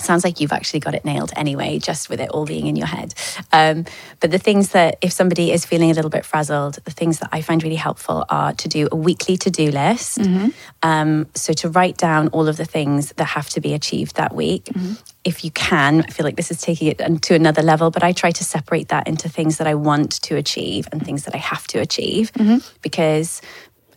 sounds 0.04 0.24
like 0.24 0.40
you've 0.40 0.52
actually 0.52 0.80
got 0.80 0.96
it 0.96 1.06
nailed 1.06 1.32
anyway, 1.36 1.80
just 1.80 2.10
with 2.10 2.20
it 2.20 2.30
all 2.30 2.46
being 2.46 2.68
in 2.68 2.76
your 2.76 2.88
head. 2.88 3.14
Um, 3.52 3.86
but 4.20 4.32
the 4.32 4.38
things 4.38 4.70
that, 4.70 4.98
if 5.02 5.12
somebody 5.12 5.52
is 5.52 5.66
feeling 5.66 5.92
a 5.92 5.94
little 5.94 6.10
bit 6.10 6.26
frazzled, 6.26 6.76
the 6.86 6.92
things 6.92 7.20
that 7.20 7.30
I 7.32 7.42
find 7.42 7.64
really 7.64 7.76
helpful 7.76 8.26
are 8.30 8.54
to 8.54 8.68
do 8.68 8.88
a 8.92 8.96
weekly 8.96 9.38
to 9.38 9.50
do 9.50 9.72
list. 9.72 10.20
Mm-hmm. 10.20 10.50
Um, 10.84 11.28
so 11.34 11.54
to 11.54 11.70
write 11.70 11.98
down 11.98 12.30
all 12.30 12.48
of 12.48 12.58
the 12.58 12.66
things 12.66 13.14
that 13.14 13.26
have 13.26 13.50
to 13.50 13.62
be 13.62 13.74
achieved 13.74 14.16
that 14.16 14.34
week. 14.34 14.66
Mm-hmm. 14.66 14.94
If 15.24 15.44
you 15.44 15.52
can, 15.52 16.02
I 16.02 16.08
feel 16.08 16.26
like 16.26 16.38
this 16.38 16.52
is 16.52 16.62
taking 16.62 16.88
it 16.88 17.22
to 17.24 17.36
another 17.36 17.62
level, 17.62 17.92
but 17.92 18.04
I 18.04 18.14
try 18.14 18.32
to 18.32 18.44
separate 18.44 18.90
that 18.90 19.08
into 19.08 19.28
things 19.28 19.58
that 19.58 19.68
I 19.68 19.76
want 19.76 20.22
to 20.24 20.36
achieve 20.36 20.88
and 20.92 21.04
things 21.04 21.26
that 21.26 21.36
I 21.36 21.40
have 21.40 21.68
to 21.68 21.80
achieve 21.80 22.32
mm-hmm. 22.34 22.58
because 22.82 23.42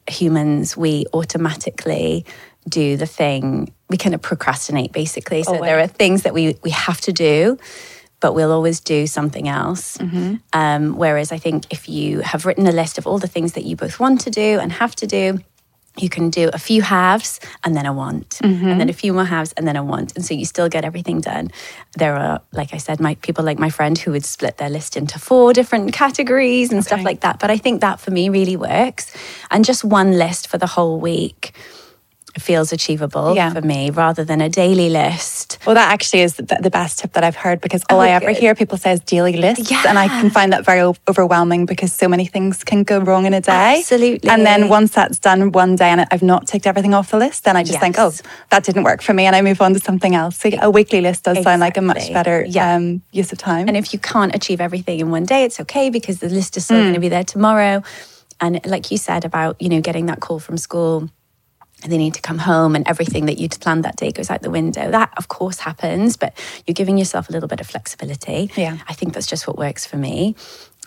humans, 0.09 0.77
we 0.77 1.07
automatically 1.13 2.25
do 2.69 2.97
the 2.97 3.07
thing 3.07 3.73
we 3.89 3.97
kind 3.97 4.15
of 4.15 4.23
procrastinate 4.23 4.93
basically. 4.93 5.43
So 5.43 5.59
there 5.59 5.81
are 5.81 5.87
things 5.87 6.23
that 6.23 6.35
we 6.35 6.57
we 6.63 6.71
have 6.71 7.01
to 7.03 7.13
do 7.13 7.59
but 8.21 8.35
we'll 8.35 8.53
always 8.53 8.81
do 8.81 9.07
something 9.07 9.49
else. 9.49 9.97
Mm-hmm. 9.97 10.35
um, 10.53 10.97
whereas 10.97 11.33
i 11.33 11.39
think 11.39 11.65
if 11.71 11.89
you 11.89 12.21
have 12.21 12.45
written 12.47 12.67
a 12.67 12.73
list 12.73 12.99
of 12.99 13.07
all 13.07 13.19
the 13.19 13.27
things 13.27 13.55
that 13.55 13.65
you 13.65 13.77
both 13.77 13.99
want 13.99 14.21
to 14.21 14.31
do 14.31 14.59
and 14.61 14.73
have 14.73 14.95
to 14.97 15.07
do 15.07 15.39
you 15.99 16.09
can 16.09 16.31
do 16.31 16.51
a 16.53 16.59
few 16.59 16.83
halves 16.83 17.41
and 17.65 17.77
then 17.77 17.85
a 17.85 17.93
want. 17.93 18.39
Mm-hmm. 18.43 18.69
and 18.69 18.81
then 18.81 18.89
a 18.89 18.93
few 18.93 19.13
more 19.13 19.25
halves 19.25 19.53
and 19.53 19.67
then 19.67 19.77
a 19.77 19.85
want. 19.85 20.15
And 20.15 20.25
so 20.25 20.35
you 20.35 20.45
still 20.45 20.69
get 20.69 20.85
everything 20.85 21.21
done. 21.21 21.51
There 21.97 22.15
are 22.17 22.41
like 22.53 22.73
i 22.73 22.77
said 22.77 23.01
my 23.01 23.17
people 23.17 23.45
like 23.45 23.59
my 23.59 23.71
friend 23.71 23.99
who 23.99 24.13
would 24.13 24.25
split 24.25 24.57
their 24.57 24.71
list 24.71 24.97
into 24.97 25.19
four 25.19 25.53
different 25.53 25.93
categories 25.93 26.71
and 26.71 26.79
okay. 26.79 26.87
stuff 26.87 27.03
like 27.03 27.21
that. 27.21 27.39
But 27.39 27.51
i 27.51 27.59
think 27.59 27.81
that 27.81 28.01
for 28.01 28.11
me 28.11 28.29
really 28.29 28.57
works. 28.57 29.15
And 29.51 29.65
just 29.65 29.85
one 29.85 30.13
list 30.13 30.49
for 30.49 30.59
the 30.59 30.67
whole 30.67 31.01
week 31.01 31.53
feels 32.39 32.73
achievable 32.73 33.35
yeah. 33.35 33.53
for 33.53 33.61
me 33.61 33.91
rather 33.91 34.25
than 34.25 34.41
a 34.41 34.49
daily 34.49 34.89
list. 34.89 35.59
Well, 35.67 35.75
that 35.75 35.93
actually 35.93 36.21
is 36.21 36.35
the 36.35 36.71
best 36.71 37.01
tip 37.01 37.13
that 37.15 37.25
I've 37.25 37.37
heard 37.37 37.61
because 37.61 37.83
all 37.91 37.99
oh, 37.99 38.03
I 38.03 38.11
ever 38.11 38.27
good. 38.27 38.37
hear 38.37 38.55
people 38.55 38.79
say 38.79 38.93
is 38.93 39.01
daily 39.01 39.37
lists. 39.37 39.71
Yeah. 39.71 39.85
And 39.89 39.99
I 39.99 40.09
can 40.09 40.31
find 40.31 40.53
that 40.53 40.65
very 40.65 40.81
overwhelming 41.09 41.67
because 41.67 41.93
so 41.93 42.09
many 42.09 42.27
things 42.27 42.65
can 42.65 42.85
go 42.85 42.99
wrong 42.99 43.27
in 43.27 43.35
a 43.35 43.41
day. 43.41 43.79
Absolutely. 43.79 44.31
And 44.31 44.47
then 44.47 44.69
once 44.69 44.93
that's 44.93 45.19
done 45.19 45.53
one 45.53 45.77
day 45.77 45.89
and 45.89 46.07
I've 46.11 46.23
not 46.23 46.47
ticked 46.47 46.67
everything 46.67 46.95
off 46.95 47.11
the 47.11 47.19
list, 47.19 47.45
then 47.45 47.57
I 47.57 47.63
just 47.63 47.75
yes. 47.75 47.83
think, 47.83 47.97
oh, 47.99 48.13
that 48.51 48.65
didn't 48.65 48.85
work 48.85 49.03
for 49.03 49.15
me. 49.15 49.27
And 49.27 49.35
I 49.35 49.43
move 49.43 49.61
on 49.61 49.75
to 49.75 49.81
something 49.81 50.15
else. 50.15 50.37
So 50.39 50.51
a 50.61 50.71
weekly 50.71 51.01
list 51.01 51.25
does 51.25 51.39
exactly. 51.39 51.51
sound 51.53 51.61
like 51.61 51.77
a 51.77 51.83
much 51.83 52.13
better 52.13 52.45
yeah. 52.47 52.77
um, 52.77 53.03
use 53.13 53.33
of 53.33 53.39
time. 53.39 53.69
And 53.69 53.77
if 53.77 53.93
you 53.93 53.99
can't 53.99 54.35
achieve 54.35 54.61
everything 54.61 55.01
in 55.01 55.11
one 55.11 55.25
day, 55.25 55.45
it's 55.45 55.61
okay 55.61 55.91
because 55.91 56.21
the 56.21 56.29
list 56.29 56.57
is 56.57 56.65
still 56.65 56.79
mm. 56.79 56.83
going 56.85 56.95
to 56.95 57.01
be 57.01 57.09
there 57.09 57.25
tomorrow. 57.25 57.83
And 58.41 58.65
like 58.67 58.91
you 58.91 58.97
said 58.97 59.25
about, 59.25 59.61
you 59.61 59.69
know, 59.69 59.81
getting 59.81 60.07
that 60.07 60.21
call 60.21 60.39
from 60.39 60.57
school 60.57 61.11
they 61.83 61.99
need 61.99 62.15
to 62.15 62.21
come 62.21 62.39
home 62.39 62.75
and 62.77 62.87
everything 62.87 63.27
that 63.27 63.39
you'd 63.39 63.59
planned 63.61 63.85
that 63.85 63.97
day 63.97 64.11
goes 64.11 64.31
out 64.31 64.43
the 64.43 64.51
window. 64.51 64.91
That, 64.91 65.13
of 65.17 65.29
course, 65.29 65.61
happens, 65.61 66.17
but 66.17 66.37
you're 66.67 66.75
giving 66.75 66.99
yourself 66.99 67.29
a 67.29 67.33
little 67.33 67.49
bit 67.49 67.61
of 67.61 67.67
flexibility. 67.67 68.51
Yeah. 68.57 68.79
I 68.89 68.95
think 68.95 69.15
that's 69.15 69.27
just 69.27 69.47
what 69.47 69.57
works 69.57 69.87
for 69.87 69.97
me. 69.97 70.35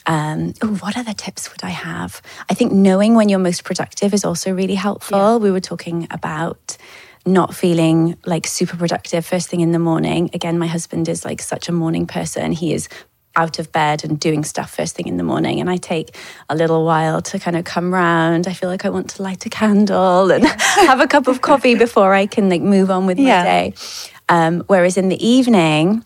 Um, 0.05 0.53
ooh, 0.63 0.75
what 0.75 0.97
other 0.97 1.13
tips 1.13 1.51
would 1.51 1.63
I 1.63 1.69
have? 1.69 2.21
I 2.49 2.53
think 2.53 2.71
knowing 2.73 3.15
when 3.15 3.29
you're 3.29 3.39
most 3.39 3.63
productive 3.63 4.13
is 4.13 4.25
also 4.25 4.51
really 4.51 4.75
helpful. 4.75 5.17
Yeah. 5.17 5.37
We 5.37 5.51
were 5.51 5.61
talking 5.61 6.07
about 6.11 6.77
not 7.25 7.55
feeling 7.55 8.17
like 8.25 8.45
super 8.45 8.75
productive 8.75 9.25
first 9.25 9.47
thing 9.47 9.61
in 9.61 9.71
the 9.71 9.79
morning. 9.79 10.29
Again, 10.33 10.59
my 10.59 10.67
husband 10.67 11.07
is 11.07 11.23
like 11.23 11.41
such 11.41 11.69
a 11.69 11.71
morning 11.71 12.05
person. 12.05 12.51
He 12.51 12.73
is 12.73 12.89
out 13.35 13.59
of 13.59 13.71
bed 13.71 14.03
and 14.03 14.19
doing 14.19 14.43
stuff 14.43 14.75
first 14.75 14.95
thing 14.95 15.07
in 15.07 15.17
the 15.17 15.23
morning. 15.23 15.59
And 15.59 15.69
I 15.69 15.77
take 15.77 16.15
a 16.49 16.55
little 16.55 16.85
while 16.85 17.21
to 17.21 17.39
kind 17.39 17.57
of 17.57 17.65
come 17.65 17.93
round. 17.93 18.47
I 18.47 18.53
feel 18.53 18.69
like 18.69 18.85
I 18.85 18.89
want 18.89 19.09
to 19.11 19.23
light 19.23 19.45
a 19.45 19.49
candle 19.49 20.31
and 20.31 20.45
have 20.45 20.99
a 20.99 21.07
cup 21.07 21.27
of 21.27 21.41
coffee 21.41 21.75
before 21.75 22.13
I 22.13 22.25
can 22.25 22.49
like 22.49 22.61
move 22.61 22.91
on 22.91 23.05
with 23.05 23.19
yeah. 23.19 23.39
my 23.39 23.43
day. 23.43 23.73
Um, 24.29 24.63
whereas 24.67 24.97
in 24.97 25.09
the 25.09 25.27
evening, 25.27 26.03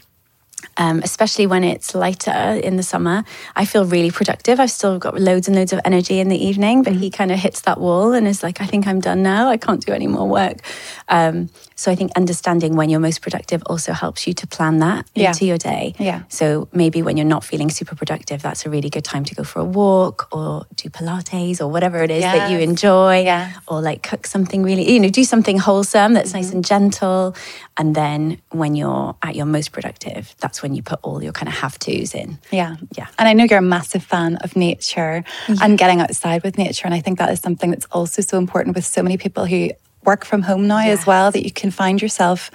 um, 0.78 1.02
especially 1.04 1.48
when 1.48 1.64
it's 1.64 1.96
lighter 1.96 2.32
in 2.32 2.78
the 2.78 2.84
summer, 2.84 3.24
I 3.56 3.66
feel 3.66 3.86
really 3.86 4.12
productive. 4.12 4.60
I've 4.60 4.72
still 4.72 5.00
got 5.00 5.20
loads 5.20 5.48
and 5.48 5.56
loads 5.56 5.74
of 5.74 5.80
energy 5.86 6.20
in 6.20 6.30
the 6.30 6.38
evening, 6.38 6.84
but 6.84 6.94
he 6.94 7.10
kind 7.10 7.32
of 7.32 7.40
hits 7.40 7.62
that 7.62 7.80
wall 7.80 8.14
and 8.14 8.28
is 8.28 8.44
like, 8.44 8.62
I 8.62 8.66
think 8.66 8.88
I'm 8.88 9.00
done 9.00 9.24
now. 9.24 9.50
I 9.50 9.58
can't 9.58 9.84
do 9.84 9.92
any 9.92 10.08
more 10.08 10.28
work. 10.28 10.60
Um, 11.10 11.50
so 11.76 11.92
I 11.92 11.96
think 11.96 12.12
understanding 12.16 12.76
when 12.76 12.90
you're 12.90 13.00
most 13.00 13.22
productive 13.22 13.62
also 13.66 13.94
helps 13.94 14.28
you 14.28 14.34
to 14.34 14.48
plan 14.48 14.80
that 14.80 15.08
yeah. 15.14 15.30
into 15.30 15.46
your 15.46 15.58
day. 15.58 15.94
Yeah. 16.00 16.24
So 16.28 16.68
maybe 16.72 17.02
when 17.02 17.18
you're 17.18 17.26
not 17.26 17.44
feeling 17.44 17.70
super 17.70 17.96
productive, 17.96 18.42
that's 18.42 18.66
a 18.66 18.70
really 18.70 18.90
good 18.90 19.04
time 19.04 19.26
to 19.26 19.36
go 19.36 19.44
for 19.44 19.60
a 19.60 19.66
walk 19.66 20.28
or 20.32 20.66
do 20.76 20.90
Pilates 20.90 21.62
or 21.62 21.68
whatever 21.68 22.04
it 22.04 22.12
is 22.12 22.22
yes. 22.22 22.36
that 22.36 22.52
you 22.52 22.60
enjoy. 22.60 23.24
Yeah. 23.24 23.54
Or 23.68 23.82
like 23.82 24.04
cook 24.04 24.26
something 24.26 24.64
really, 24.64 24.92
you 24.92 25.00
know, 25.00 25.10
do 25.10 25.24
something 25.24 25.58
wholesome 25.60 26.14
that's 26.14 26.30
mm-hmm. 26.30 26.38
nice 26.38 26.52
and 26.52 26.66
gentle. 26.66 27.36
And 27.78 27.94
then 27.94 28.42
when 28.50 28.76
you're 28.76 29.16
at 29.22 29.36
your 29.36 29.46
most 29.46 29.72
productive, 29.72 30.36
that's 30.40 30.64
when 30.64 30.74
you 30.74 30.82
put 30.82 31.00
all 31.04 31.24
your 31.24 31.32
kind 31.32 31.48
of 31.48 31.56
have 31.56 31.78
tos 31.78 32.16
in. 32.16 32.40
Yeah. 32.52 32.76
Yeah. 32.98 33.08
And 33.20 33.30
I 33.30 33.34
know 33.34 33.44
you're 33.44 33.60
a 33.60 33.62
massive 33.62 34.04
fan 34.04 34.38
of 34.38 34.56
nature 34.56 35.24
yeah. 35.48 35.56
and 35.62 35.78
getting 35.78 36.02
outside 36.02 36.44
with 36.44 36.58
nature. 36.58 36.86
And 36.86 36.94
I 36.94 37.00
think 37.02 37.20
that 37.20 37.30
is 37.30 37.40
something 37.40 37.70
that's 37.70 37.86
also 37.92 38.22
so 38.22 38.38
important 38.38 38.76
with 38.76 38.86
so 38.86 39.04
many 39.04 39.18
people 39.18 39.46
who 39.46 39.70
work 40.04 40.26
from 40.26 40.42
home 40.42 40.68
now 40.68 40.80
as 40.80 41.06
well, 41.06 41.32
that 41.32 41.44
you 41.44 41.52
can 41.52 41.70
find 41.70 42.02
yourself 42.02 42.50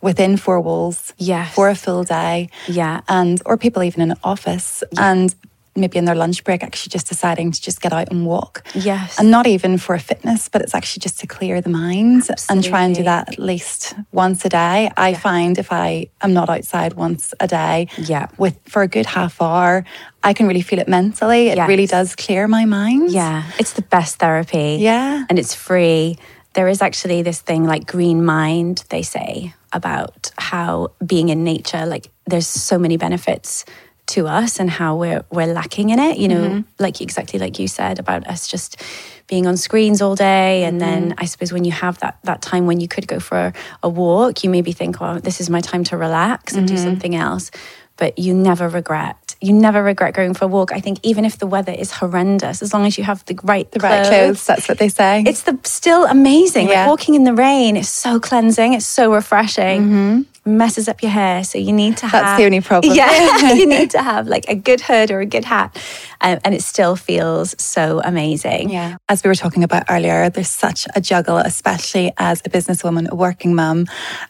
within 0.00 0.36
four 0.36 0.60
walls 0.60 1.14
yes. 1.18 1.54
for 1.54 1.68
a 1.68 1.74
full 1.74 2.02
day. 2.02 2.48
Yeah. 2.66 3.00
And 3.08 3.40
or 3.46 3.56
people 3.56 3.82
even 3.82 4.02
in 4.02 4.10
an 4.10 4.18
office. 4.24 4.82
Yeah. 4.92 5.12
And 5.12 5.34
maybe 5.76 5.98
in 5.98 6.04
their 6.04 6.14
lunch 6.14 6.44
break 6.44 6.62
actually 6.62 6.90
just 6.90 7.08
deciding 7.08 7.52
to 7.52 7.60
just 7.60 7.80
get 7.80 7.92
out 7.92 8.10
and 8.10 8.26
walk. 8.26 8.64
Yes. 8.74 9.18
And 9.18 9.30
not 9.30 9.46
even 9.46 9.78
for 9.78 9.94
a 9.94 9.98
fitness, 9.98 10.48
but 10.48 10.62
it's 10.62 10.74
actually 10.74 11.00
just 11.00 11.20
to 11.20 11.26
clear 11.26 11.60
the 11.60 11.70
mind 11.70 12.26
Absolutely. 12.28 12.46
and 12.48 12.64
try 12.64 12.82
and 12.84 12.94
do 12.94 13.02
that 13.04 13.32
at 13.32 13.38
least 13.38 13.94
once 14.12 14.44
a 14.44 14.48
day. 14.48 14.90
I 14.96 15.10
yeah. 15.10 15.18
find 15.18 15.58
if 15.58 15.72
I 15.72 16.08
am 16.20 16.32
not 16.32 16.48
outside 16.48 16.94
once 16.94 17.34
a 17.40 17.46
day 17.46 17.88
yeah. 17.98 18.28
with 18.38 18.58
for 18.64 18.82
a 18.82 18.88
good 18.88 19.06
half 19.06 19.40
hour, 19.42 19.84
I 20.22 20.32
can 20.32 20.46
really 20.46 20.62
feel 20.62 20.78
it 20.78 20.88
mentally. 20.88 21.48
It 21.48 21.56
yes. 21.56 21.68
really 21.68 21.86
does 21.86 22.14
clear 22.14 22.48
my 22.48 22.64
mind. 22.64 23.10
Yeah. 23.10 23.44
It's 23.58 23.72
the 23.72 23.82
best 23.82 24.16
therapy. 24.16 24.78
Yeah. 24.80 25.24
And 25.28 25.38
it's 25.38 25.54
free. 25.54 26.18
There 26.54 26.68
is 26.68 26.80
actually 26.80 27.22
this 27.22 27.40
thing 27.40 27.64
like 27.64 27.84
green 27.84 28.24
mind, 28.24 28.84
they 28.88 29.02
say, 29.02 29.54
about 29.72 30.30
how 30.38 30.92
being 31.04 31.28
in 31.28 31.42
nature, 31.42 31.84
like 31.84 32.10
there's 32.26 32.46
so 32.46 32.78
many 32.78 32.96
benefits 32.96 33.64
to 34.06 34.26
us 34.26 34.60
and 34.60 34.68
how 34.68 34.96
we're 34.96 35.24
we're 35.30 35.46
lacking 35.46 35.90
in 35.90 35.98
it 35.98 36.18
you 36.18 36.28
know 36.28 36.48
mm-hmm. 36.48 36.60
like 36.78 37.00
exactly 37.00 37.38
like 37.38 37.58
you 37.58 37.66
said 37.66 37.98
about 37.98 38.26
us 38.26 38.46
just 38.46 38.82
being 39.26 39.46
on 39.46 39.56
screens 39.56 40.02
all 40.02 40.14
day 40.14 40.64
and 40.64 40.80
mm-hmm. 40.80 41.08
then 41.08 41.14
i 41.18 41.24
suppose 41.24 41.52
when 41.52 41.64
you 41.64 41.72
have 41.72 41.98
that 41.98 42.18
that 42.24 42.42
time 42.42 42.66
when 42.66 42.80
you 42.80 42.88
could 42.88 43.06
go 43.06 43.18
for 43.18 43.52
a 43.82 43.88
walk 43.88 44.44
you 44.44 44.50
maybe 44.50 44.72
think 44.72 45.00
oh 45.00 45.18
this 45.18 45.40
is 45.40 45.48
my 45.48 45.60
time 45.60 45.84
to 45.84 45.96
relax 45.96 46.54
and 46.54 46.66
mm-hmm. 46.66 46.76
do 46.76 46.82
something 46.82 47.14
else 47.14 47.50
but 47.96 48.18
you 48.18 48.34
never 48.34 48.68
regret 48.68 49.16
you 49.44 49.52
never 49.52 49.82
regret 49.82 50.14
going 50.14 50.32
for 50.32 50.46
a 50.46 50.48
walk. 50.48 50.72
I 50.72 50.80
think 50.80 50.98
even 51.02 51.26
if 51.26 51.38
the 51.38 51.46
weather 51.46 51.72
is 51.72 51.92
horrendous, 51.92 52.62
as 52.62 52.72
long 52.72 52.86
as 52.86 52.96
you 52.96 53.04
have 53.04 53.24
the 53.26 53.38
right 53.42 53.70
the 53.72 53.78
clothes, 53.78 53.92
right 53.92 54.06
clothes, 54.08 54.46
that's 54.46 54.68
what 54.68 54.78
they 54.78 54.88
say. 54.88 55.22
It's 55.26 55.42
the 55.42 55.58
still 55.64 56.06
amazing. 56.06 56.68
Yeah. 56.68 56.82
Like 56.82 56.88
walking 56.88 57.14
in 57.14 57.24
the 57.24 57.34
rain 57.34 57.76
is 57.76 57.90
so 57.90 58.18
cleansing. 58.18 58.72
It's 58.72 58.86
so 58.86 59.12
refreshing. 59.12 59.82
Mm-hmm 59.82 60.22
messes 60.44 60.88
up 60.88 61.02
your 61.02 61.10
hair. 61.10 61.42
So 61.44 61.58
you 61.58 61.72
need 61.72 61.96
to 61.98 62.06
have. 62.06 62.22
That's 62.22 62.38
the 62.38 62.44
only 62.44 62.60
problem. 62.60 62.94
Yeah. 62.94 63.52
you 63.54 63.66
need 63.66 63.90
to 63.90 64.02
have 64.02 64.28
like 64.28 64.44
a 64.48 64.54
good 64.54 64.80
hood 64.80 65.10
or 65.10 65.20
a 65.20 65.26
good 65.26 65.44
hat. 65.44 65.76
Um, 66.20 66.38
and 66.44 66.54
it 66.54 66.62
still 66.62 66.96
feels 66.96 67.54
so 67.62 68.00
amazing. 68.04 68.70
Yeah. 68.70 68.96
As 69.08 69.24
we 69.24 69.28
were 69.28 69.34
talking 69.34 69.64
about 69.64 69.84
earlier, 69.88 70.28
there's 70.30 70.48
such 70.48 70.86
a 70.94 71.00
juggle, 71.00 71.38
especially 71.38 72.12
as 72.18 72.40
a 72.44 72.50
businesswoman, 72.50 73.08
a 73.08 73.14
working 73.14 73.54
mum, 73.54 73.86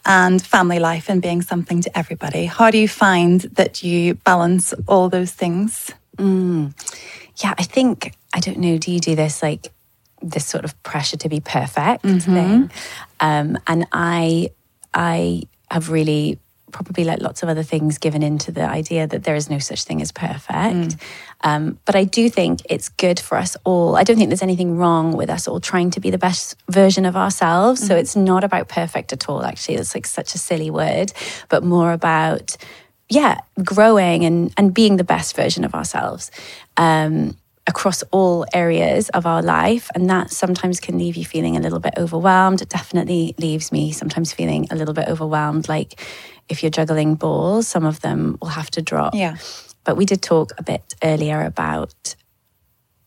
and 0.06 0.40
family 0.40 0.78
life 0.78 1.08
and 1.08 1.20
being 1.20 1.42
something 1.42 1.82
to 1.82 1.98
everybody. 1.98 2.46
How 2.46 2.70
do 2.70 2.78
you 2.78 2.88
find 2.88 3.40
that 3.52 3.82
you 3.82 4.14
balance 4.14 4.72
all 4.86 5.08
those 5.08 5.32
things? 5.32 5.90
Mm. 6.16 6.74
Yeah, 7.42 7.54
I 7.58 7.64
think, 7.64 8.14
I 8.32 8.40
don't 8.40 8.58
know, 8.58 8.78
do 8.78 8.92
you 8.92 9.00
do 9.00 9.14
this 9.16 9.42
like 9.42 9.72
this 10.22 10.46
sort 10.46 10.64
of 10.64 10.80
pressure 10.82 11.16
to 11.18 11.28
be 11.28 11.40
perfect 11.40 12.04
mm-hmm. 12.04 12.34
thing? 12.34 12.70
Um, 13.20 13.58
and 13.66 13.86
I, 13.92 14.50
I 14.92 15.42
have 15.70 15.90
really 15.90 16.38
probably 16.74 17.04
like 17.04 17.20
lots 17.20 17.42
of 17.44 17.48
other 17.48 17.62
things 17.62 17.98
given 17.98 18.22
into 18.22 18.50
the 18.50 18.68
idea 18.68 19.06
that 19.06 19.22
there 19.22 19.36
is 19.36 19.48
no 19.48 19.60
such 19.60 19.84
thing 19.84 20.02
as 20.02 20.10
perfect. 20.10 20.50
Mm. 20.50 21.02
Um, 21.42 21.78
but 21.84 21.94
I 21.94 22.02
do 22.02 22.28
think 22.28 22.62
it's 22.68 22.88
good 22.88 23.20
for 23.20 23.38
us 23.38 23.56
all. 23.62 23.94
I 23.94 24.02
don't 24.02 24.16
think 24.16 24.28
there's 24.28 24.42
anything 24.42 24.76
wrong 24.76 25.16
with 25.16 25.30
us 25.30 25.46
all 25.46 25.60
trying 25.60 25.90
to 25.92 26.00
be 26.00 26.10
the 26.10 26.18
best 26.18 26.56
version 26.68 27.06
of 27.06 27.14
ourselves. 27.14 27.80
Mm. 27.80 27.86
So 27.86 27.96
it's 27.96 28.16
not 28.16 28.42
about 28.42 28.68
perfect 28.68 29.12
at 29.12 29.28
all, 29.28 29.44
actually. 29.44 29.76
It's 29.76 29.94
like 29.94 30.04
such 30.04 30.34
a 30.34 30.38
silly 30.38 30.68
word, 30.68 31.12
but 31.48 31.62
more 31.62 31.92
about, 31.92 32.56
yeah, 33.08 33.38
growing 33.62 34.24
and, 34.24 34.52
and 34.56 34.74
being 34.74 34.96
the 34.96 35.04
best 35.04 35.36
version 35.36 35.64
of 35.64 35.74
ourselves. 35.74 36.32
Um, 36.76 37.36
across 37.66 38.02
all 38.10 38.44
areas 38.52 39.08
of 39.10 39.26
our 39.26 39.42
life. 39.42 39.90
And 39.94 40.08
that 40.10 40.30
sometimes 40.30 40.80
can 40.80 40.98
leave 40.98 41.16
you 41.16 41.24
feeling 41.24 41.56
a 41.56 41.60
little 41.60 41.80
bit 41.80 41.94
overwhelmed. 41.96 42.60
It 42.60 42.68
definitely 42.68 43.34
leaves 43.38 43.72
me 43.72 43.92
sometimes 43.92 44.32
feeling 44.32 44.66
a 44.70 44.76
little 44.76 44.94
bit 44.94 45.08
overwhelmed. 45.08 45.68
Like 45.68 46.00
if 46.48 46.62
you're 46.62 46.70
juggling 46.70 47.14
balls, 47.14 47.66
some 47.66 47.84
of 47.84 48.00
them 48.00 48.38
will 48.40 48.48
have 48.48 48.70
to 48.72 48.82
drop. 48.82 49.14
Yeah. 49.14 49.36
But 49.84 49.96
we 49.96 50.04
did 50.04 50.22
talk 50.22 50.52
a 50.58 50.62
bit 50.62 50.94
earlier 51.02 51.42
about 51.42 52.16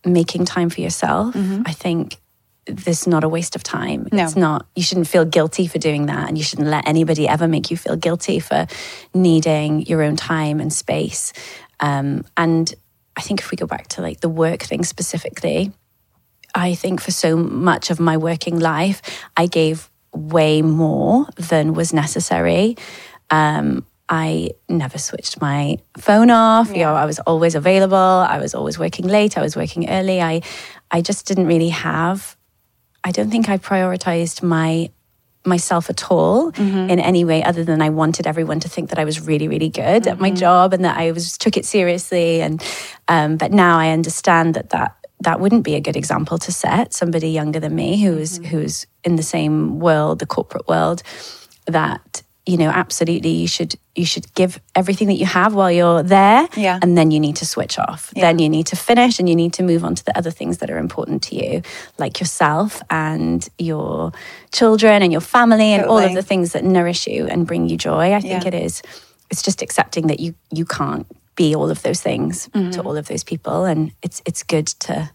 making 0.05 0.45
time 0.45 0.69
for 0.69 0.81
yourself. 0.81 1.35
Mm-hmm. 1.35 1.63
I 1.65 1.73
think 1.73 2.17
this 2.65 3.01
is 3.01 3.07
not 3.07 3.23
a 3.23 3.29
waste 3.29 3.55
of 3.55 3.63
time. 3.63 4.07
No. 4.11 4.23
It's 4.23 4.35
not, 4.35 4.67
you 4.75 4.83
shouldn't 4.83 5.07
feel 5.07 5.23
guilty 5.25 5.67
for 5.67 5.79
doing 5.79 6.07
that. 6.07 6.27
And 6.27 6.37
you 6.37 6.43
shouldn't 6.43 6.67
let 6.67 6.87
anybody 6.87 7.27
ever 7.27 7.47
make 7.47 7.71
you 7.71 7.77
feel 7.77 7.95
guilty 7.95 8.39
for 8.39 8.67
needing 9.13 9.85
your 9.85 10.01
own 10.01 10.15
time 10.15 10.59
and 10.59 10.73
space. 10.73 11.31
Um, 11.79 12.25
and 12.35 12.73
I 13.17 13.21
think 13.21 13.41
if 13.41 13.51
we 13.51 13.57
go 13.57 13.65
back 13.65 13.87
to 13.89 14.01
like 14.01 14.21
the 14.21 14.29
work 14.29 14.61
thing 14.61 14.83
specifically, 14.83 15.73
I 16.53 16.75
think 16.75 17.01
for 17.01 17.11
so 17.11 17.35
much 17.35 17.89
of 17.89 17.99
my 17.99 18.15
working 18.15 18.59
life, 18.59 19.01
I 19.35 19.47
gave 19.47 19.89
way 20.13 20.61
more 20.61 21.25
than 21.35 21.73
was 21.73 21.93
necessary. 21.93 22.77
Um, 23.29 23.85
I 24.09 24.51
never 24.69 24.97
switched 24.97 25.41
my 25.41 25.79
phone 25.97 26.29
off. 26.29 26.69
You 26.69 26.83
know, 26.83 26.95
I 26.95 27.05
was 27.05 27.19
always 27.19 27.55
available. 27.55 27.97
I 27.97 28.39
was 28.39 28.55
always 28.55 28.79
working 28.79 29.05
late. 29.07 29.37
I 29.37 29.41
was 29.41 29.55
working 29.55 29.89
early. 29.89 30.21
I, 30.21 30.41
I 30.89 31.01
just 31.01 31.25
didn't 31.27 31.47
really 31.47 31.69
have. 31.69 32.37
I 33.03 33.11
don't 33.11 33.29
think 33.29 33.49
I 33.49 33.57
prioritized 33.57 34.41
my 34.43 34.89
myself 35.47 35.89
at 35.89 36.11
all 36.11 36.51
mm-hmm. 36.51 36.89
in 36.89 36.99
any 36.99 37.23
way 37.25 37.43
other 37.43 37.63
than 37.63 37.81
I 37.81 37.89
wanted 37.89 38.27
everyone 38.27 38.59
to 38.59 38.69
think 38.69 38.89
that 38.89 38.99
I 38.99 39.05
was 39.05 39.19
really 39.21 39.47
really 39.47 39.69
good 39.69 40.07
at 40.07 40.19
my 40.19 40.29
mm-hmm. 40.29 40.37
job 40.37 40.73
and 40.73 40.85
that 40.85 40.97
I 40.97 41.11
was 41.11 41.37
took 41.37 41.57
it 41.57 41.65
seriously. 41.65 42.41
And 42.41 42.63
um, 43.07 43.37
but 43.37 43.51
now 43.51 43.79
I 43.79 43.89
understand 43.89 44.53
that 44.53 44.69
that 44.71 44.95
that 45.21 45.39
wouldn't 45.39 45.63
be 45.63 45.75
a 45.75 45.81
good 45.81 45.95
example 45.95 46.37
to 46.37 46.51
set 46.51 46.93
somebody 46.93 47.29
younger 47.29 47.59
than 47.59 47.75
me 47.75 48.01
who's 48.01 48.39
mm-hmm. 48.39 48.49
who's 48.49 48.85
in 49.03 49.15
the 49.15 49.23
same 49.23 49.79
world 49.79 50.19
the 50.19 50.27
corporate 50.27 50.67
world 50.67 51.01
that 51.65 52.21
you 52.47 52.57
know 52.57 52.69
absolutely 52.69 53.29
you 53.29 53.47
should 53.47 53.75
you 53.95 54.05
should 54.05 54.25
give 54.33 54.59
everything 54.73 55.07
that 55.09 55.15
you 55.19 55.25
have 55.25 55.53
while 55.53 55.71
you're 55.71 56.01
there 56.03 56.47
Yeah. 56.55 56.79
and 56.81 56.97
then 56.97 57.11
you 57.11 57.19
need 57.19 57.35
to 57.37 57.45
switch 57.45 57.77
off 57.77 58.11
then 58.15 58.39
you 58.39 58.49
need 58.49 58.67
to 58.67 58.75
finish 58.75 59.19
and 59.19 59.27
you 59.29 59.35
need 59.35 59.53
to 59.53 59.63
move 59.63 59.83
on 59.83 59.95
to 59.95 60.03
the 60.05 60.17
other 60.17 60.31
things 60.31 60.57
that 60.59 60.69
are 60.69 60.77
important 60.77 61.23
to 61.23 61.35
you 61.35 61.61
like 61.97 62.19
yourself 62.21 62.81
and 62.89 63.47
your 63.57 64.11
children 64.51 65.01
and 65.03 65.11
your 65.11 65.21
family 65.21 65.73
and 65.73 65.83
all 65.85 65.97
of 65.99 66.13
the 66.13 66.21
things 66.23 66.51
that 66.53 66.63
nourish 66.63 67.05
you 67.07 67.27
and 67.27 67.45
bring 67.47 67.67
you 67.69 67.77
joy 67.77 68.13
i 68.13 68.21
think 68.21 68.43
Yeah. 68.43 68.47
it 68.47 68.53
is 68.65 68.81
it's 69.31 69.41
just 69.41 69.61
accepting 69.61 70.07
that 70.07 70.19
you 70.19 70.33
you 70.51 70.65
can't 70.65 71.05
be 71.35 71.53
all 71.55 71.69
of 71.69 71.81
those 71.83 72.01
things 72.01 72.47
Mm-hmm. 72.53 72.71
to 72.71 72.81
all 72.81 72.97
of 72.97 73.05
those 73.07 73.23
people 73.23 73.65
and 73.65 73.91
it's 74.01 74.21
it's 74.25 74.43
good 74.43 74.67
to 74.87 75.09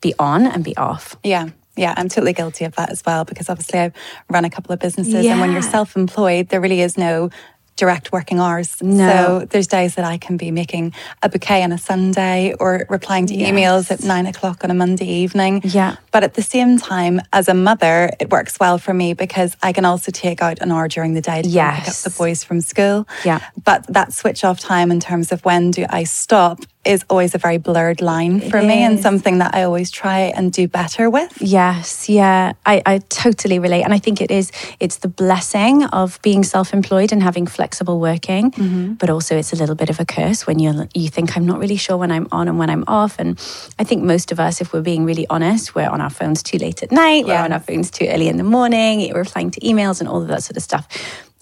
be 0.00 0.12
on 0.18 0.46
and 0.46 0.64
be 0.64 0.76
off 0.76 1.16
Yeah. 1.22 1.48
Yeah, 1.76 1.94
I'm 1.96 2.08
totally 2.08 2.32
guilty 2.32 2.64
of 2.64 2.76
that 2.76 2.90
as 2.90 3.02
well 3.04 3.24
because 3.24 3.48
obviously 3.48 3.80
I've 3.80 3.94
run 4.30 4.44
a 4.44 4.50
couple 4.50 4.72
of 4.72 4.78
businesses 4.78 5.26
and 5.26 5.40
when 5.40 5.52
you're 5.52 5.62
self 5.62 5.96
employed, 5.96 6.48
there 6.48 6.60
really 6.60 6.80
is 6.80 6.96
no 6.96 7.30
direct 7.76 8.12
working 8.12 8.38
hours. 8.38 8.80
No. 8.82 9.40
So 9.40 9.46
there's 9.46 9.66
days 9.66 9.96
that 9.96 10.04
I 10.04 10.18
can 10.18 10.36
be 10.36 10.50
making 10.50 10.94
a 11.22 11.28
bouquet 11.28 11.62
on 11.62 11.72
a 11.72 11.78
Sunday 11.78 12.54
or 12.60 12.86
replying 12.88 13.26
to 13.26 13.34
emails 13.34 13.90
at 13.90 14.02
nine 14.02 14.26
o'clock 14.26 14.62
on 14.64 14.70
a 14.70 14.74
Monday 14.74 15.06
evening. 15.06 15.60
Yeah. 15.64 15.96
But 16.12 16.24
at 16.24 16.34
the 16.34 16.42
same 16.42 16.78
time, 16.78 17.20
as 17.32 17.48
a 17.48 17.54
mother, 17.54 18.10
it 18.20 18.30
works 18.30 18.58
well 18.60 18.78
for 18.78 18.94
me 18.94 19.14
because 19.14 19.56
I 19.62 19.72
can 19.72 19.84
also 19.84 20.12
take 20.12 20.40
out 20.40 20.60
an 20.60 20.70
hour 20.70 20.88
during 20.88 21.14
the 21.14 21.20
day 21.20 21.42
to 21.42 21.48
and 21.48 21.78
pick 21.78 21.88
up 21.88 21.94
the 21.94 22.14
boys 22.16 22.44
from 22.44 22.60
school. 22.60 23.08
Yeah. 23.24 23.40
But 23.64 23.86
that 23.88 24.12
switch 24.12 24.44
off 24.44 24.60
time 24.60 24.90
in 24.90 25.00
terms 25.00 25.32
of 25.32 25.44
when 25.44 25.70
do 25.72 25.86
I 25.88 26.04
stop 26.04 26.60
is 26.84 27.04
always 27.08 27.34
a 27.34 27.38
very 27.38 27.58
blurred 27.58 28.00
line 28.00 28.40
for 28.40 28.60
me 28.60 28.82
and 28.82 29.00
something 29.00 29.38
that 29.38 29.54
I 29.54 29.62
always 29.62 29.90
try 29.90 30.32
and 30.36 30.52
do 30.52 30.68
better 30.68 31.08
with. 31.08 31.40
Yes, 31.40 32.08
yeah, 32.08 32.52
I, 32.66 32.82
I 32.84 32.98
totally 33.08 33.58
relate. 33.58 33.82
And 33.82 33.94
I 33.94 33.98
think 33.98 34.20
it 34.20 34.30
is, 34.30 34.52
it's 34.80 34.98
the 34.98 35.08
blessing 35.08 35.84
of 35.84 36.20
being 36.22 36.42
self 36.44 36.72
employed 36.72 37.12
and 37.12 37.22
having 37.22 37.46
flexible 37.46 38.00
working, 38.00 38.50
mm-hmm. 38.50 38.92
but 38.94 39.10
also 39.10 39.36
it's 39.36 39.52
a 39.52 39.56
little 39.56 39.74
bit 39.74 39.90
of 39.90 40.00
a 40.00 40.04
curse 40.04 40.46
when 40.46 40.58
you 40.58 40.88
you 40.94 41.08
think, 41.08 41.36
I'm 41.36 41.46
not 41.46 41.58
really 41.58 41.76
sure 41.76 41.96
when 41.96 42.10
I'm 42.12 42.28
on 42.32 42.48
and 42.48 42.58
when 42.58 42.70
I'm 42.70 42.84
off. 42.86 43.18
And 43.18 43.38
I 43.78 43.84
think 43.84 44.02
most 44.02 44.32
of 44.32 44.38
us, 44.40 44.60
if 44.60 44.72
we're 44.72 44.82
being 44.82 45.04
really 45.04 45.26
honest, 45.28 45.74
we're 45.74 45.88
on 45.88 46.00
our 46.00 46.10
phones 46.10 46.42
too 46.42 46.58
late 46.58 46.82
at 46.82 46.92
night, 46.92 47.24
we're 47.24 47.34
Yeah. 47.34 47.44
on 47.44 47.52
our 47.52 47.60
phones 47.60 47.90
too 47.90 48.06
early 48.06 48.28
in 48.28 48.36
the 48.36 48.44
morning, 48.44 49.10
we're 49.12 49.20
replying 49.20 49.50
to 49.52 49.60
emails 49.60 50.00
and 50.00 50.08
all 50.08 50.20
of 50.22 50.28
that 50.28 50.42
sort 50.42 50.56
of 50.56 50.62
stuff. 50.62 50.86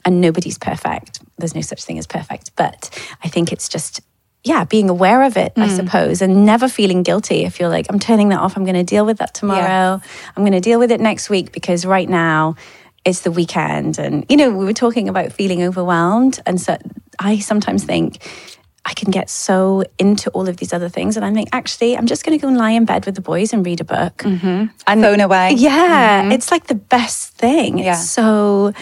And 0.04 0.20
nobody's 0.20 0.58
perfect. 0.58 1.20
There's 1.38 1.54
no 1.54 1.60
such 1.60 1.84
thing 1.84 1.98
as 1.98 2.06
perfect. 2.06 2.50
But 2.56 2.90
I 3.22 3.28
think 3.28 3.52
it's 3.52 3.68
just, 3.68 4.00
yeah, 4.44 4.64
being 4.64 4.90
aware 4.90 5.22
of 5.22 5.36
it, 5.36 5.52
I 5.56 5.68
suppose, 5.68 6.20
and 6.20 6.44
never 6.44 6.68
feeling 6.68 7.02
guilty 7.02 7.44
if 7.44 7.60
you're 7.60 7.68
like, 7.68 7.86
I'm 7.88 8.00
turning 8.00 8.30
that 8.30 8.40
off, 8.40 8.56
I'm 8.56 8.64
going 8.64 8.74
to 8.74 8.82
deal 8.82 9.06
with 9.06 9.18
that 9.18 9.34
tomorrow, 9.34 10.00
I'm 10.36 10.42
going 10.42 10.52
to 10.52 10.60
deal 10.60 10.78
with 10.80 10.90
it 10.90 11.00
next 11.00 11.30
week 11.30 11.52
because 11.52 11.86
right 11.86 12.08
now 12.08 12.56
it's 13.04 13.20
the 13.20 13.30
weekend. 13.30 13.98
And, 13.98 14.26
you 14.28 14.36
know, 14.36 14.50
we 14.50 14.64
were 14.64 14.72
talking 14.72 15.08
about 15.08 15.32
feeling 15.32 15.62
overwhelmed. 15.62 16.40
And 16.44 16.60
so 16.60 16.76
I 17.18 17.38
sometimes 17.38 17.84
think, 17.84 18.18
I 18.84 18.94
can 18.94 19.12
get 19.12 19.30
so 19.30 19.84
into 19.96 20.28
all 20.30 20.48
of 20.48 20.56
these 20.56 20.72
other 20.72 20.88
things, 20.88 21.16
and 21.16 21.24
I'm 21.24 21.34
like, 21.34 21.48
actually, 21.52 21.96
I'm 21.96 22.06
just 22.06 22.24
going 22.24 22.36
to 22.36 22.42
go 22.42 22.48
and 22.48 22.56
lie 22.56 22.72
in 22.72 22.84
bed 22.84 23.06
with 23.06 23.14
the 23.14 23.20
boys 23.20 23.52
and 23.52 23.64
read 23.64 23.80
a 23.80 23.84
book. 23.84 24.18
Mm-hmm. 24.18 24.66
And 24.88 25.02
Phone 25.02 25.20
away. 25.20 25.52
yeah, 25.52 26.32
it's 26.32 26.50
like 26.50 26.66
the 26.66 26.74
best 26.74 27.34
thing. 27.34 27.78
Yeah. 27.78 27.92
It's 27.92 28.10
so 28.10 28.72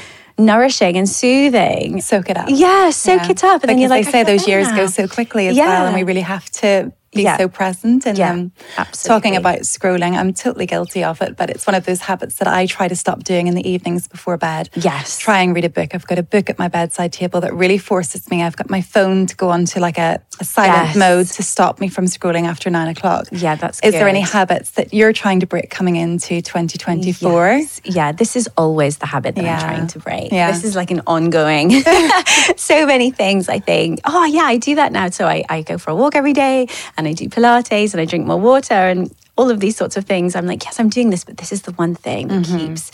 nourishing 0.41 0.97
and 0.97 1.09
soothing. 1.09 2.01
Soak 2.01 2.31
it 2.31 2.37
up. 2.37 2.47
Yeah, 2.49 2.91
soak 2.91 3.23
Yeah. 3.23 3.31
it 3.31 3.45
up. 3.45 3.63
And 3.63 3.71
then 3.71 3.79
you're 3.79 3.89
like, 3.89 4.07
they 4.07 4.11
say 4.13 4.23
those 4.25 4.47
years 4.49 4.69
go 4.73 4.87
so 4.99 5.07
quickly 5.09 5.49
as 5.49 5.57
Yeah. 5.57 5.67
well, 5.67 5.87
and 5.87 5.95
we 5.97 6.03
really 6.03 6.21
have 6.23 6.49
to 6.63 6.93
be 7.13 7.23
Yeah. 7.23 7.37
so 7.39 7.49
present 7.49 8.07
and 8.07 8.17
Yeah, 8.17 8.45
absolutely. 8.79 9.09
Talking 9.09 9.37
about 9.37 9.59
scrolling, 9.61 10.17
I'm 10.17 10.33
totally 10.33 10.67
guilty 10.67 11.03
of 11.03 11.21
it, 11.21 11.37
but 11.37 11.51
it's 11.51 11.67
one 11.67 11.75
of 11.75 11.85
those 11.85 12.01
habits 12.03 12.37
that 12.37 12.47
I 12.47 12.67
try 12.67 12.87
to 12.87 12.95
stop 12.95 13.25
doing 13.25 13.49
in 13.49 13.55
the 13.57 13.69
evenings 13.69 14.07
before 14.07 14.37
bed. 14.37 14.71
Yes. 14.77 15.19
Try 15.19 15.41
and 15.41 15.53
read 15.55 15.65
a 15.65 15.69
book. 15.69 15.93
I've 15.93 16.07
got 16.07 16.19
a 16.19 16.23
book 16.23 16.49
at 16.49 16.59
my 16.59 16.69
bedside 16.69 17.13
table 17.13 17.41
that 17.41 17.53
really 17.53 17.79
forces 17.79 18.31
me. 18.31 18.43
I've 18.45 18.57
got 18.57 18.71
my 18.71 18.81
phone 18.81 19.27
to 19.27 19.35
go 19.35 19.49
onto 19.51 19.81
like 19.81 19.99
a, 19.99 20.21
a 20.39 20.45
silent 20.45 20.89
Yes. 20.89 20.97
mode 20.97 21.27
to 21.27 21.43
stop 21.43 21.81
me 21.81 21.89
from 21.89 22.05
scrolling 22.05 22.45
after 22.47 22.71
nine 22.71 22.87
o'clock. 22.89 23.27
Yeah, 23.33 23.57
that's 23.57 23.81
Is 23.81 23.93
there 23.93 24.09
any 24.09 24.21
habits 24.21 24.71
that 24.73 24.95
you're 24.95 25.13
trying 25.13 25.41
to 25.41 25.47
break 25.47 25.69
coming 25.69 25.97
into 25.97 26.41
2024? 26.43 27.49
Yes. 27.49 27.81
Yeah, 27.85 28.13
this 28.13 28.37
is 28.37 28.49
always 28.57 28.99
the 28.99 29.07
habit 29.07 29.35
that 29.35 29.45
Yeah. 29.45 29.57
I'm 29.59 29.61
trying 29.61 29.87
to 29.89 29.99
break. 29.99 30.31
Yeah. 30.31 30.53
This 30.53 30.63
is 30.63 30.77
like 30.77 30.93
an 30.93 31.03
ongoing, 31.09 31.71
so 32.57 32.87
many 32.87 33.11
things 33.11 33.49
I 33.49 33.59
think, 33.59 34.01
oh, 34.05 34.25
yeah, 34.27 34.43
I 34.43 34.59
do 34.59 34.77
that 34.77 34.93
now. 34.93 35.11
So 35.11 35.27
I, 35.27 35.45
I 35.49 35.63
go 35.63 35.77
for 35.77 35.91
a 35.91 35.95
walk 35.97 36.15
every 36.15 36.33
day 36.33 36.69
and 37.01 37.09
I 37.09 37.13
do 37.15 37.29
Pilates 37.29 37.93
and 37.93 38.01
I 38.01 38.05
drink 38.05 38.27
more 38.27 38.39
water 38.41 38.75
and 38.93 39.13
all 39.37 39.51
of 39.51 39.59
these 39.59 39.75
sorts 39.77 39.97
of 39.97 40.05
things. 40.05 40.37
I'm 40.37 40.47
like, 40.47 40.63
yes, 40.65 40.79
I'm 40.79 40.91
doing 40.91 41.11
this, 41.11 41.25
but 41.25 41.39
this 41.39 41.51
is 41.51 41.63
the 41.63 41.73
one 41.73 41.95
thing 41.95 42.29
that 42.29 42.45
keeps 42.47 42.91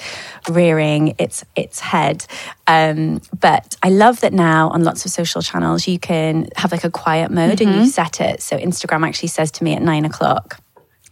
rearing 0.48 1.14
its 1.18 1.44
its 1.56 1.80
head. 1.80 2.24
Um, 2.66 3.20
but 3.40 3.76
I 3.82 3.90
love 3.90 4.20
that 4.20 4.32
now 4.32 4.70
on 4.70 4.84
lots 4.84 5.04
of 5.04 5.10
social 5.10 5.42
channels 5.42 5.86
you 5.88 5.98
can 5.98 6.48
have 6.56 6.72
like 6.72 6.84
a 6.84 6.90
quiet 6.90 7.30
mode 7.30 7.60
and 7.60 7.74
you 7.74 7.86
set 7.86 8.20
it. 8.20 8.42
So 8.42 8.56
Instagram 8.58 9.06
actually 9.06 9.28
says 9.28 9.50
to 9.52 9.64
me 9.64 9.74
at 9.74 9.82
nine 9.82 10.04
o'clock, 10.04 10.60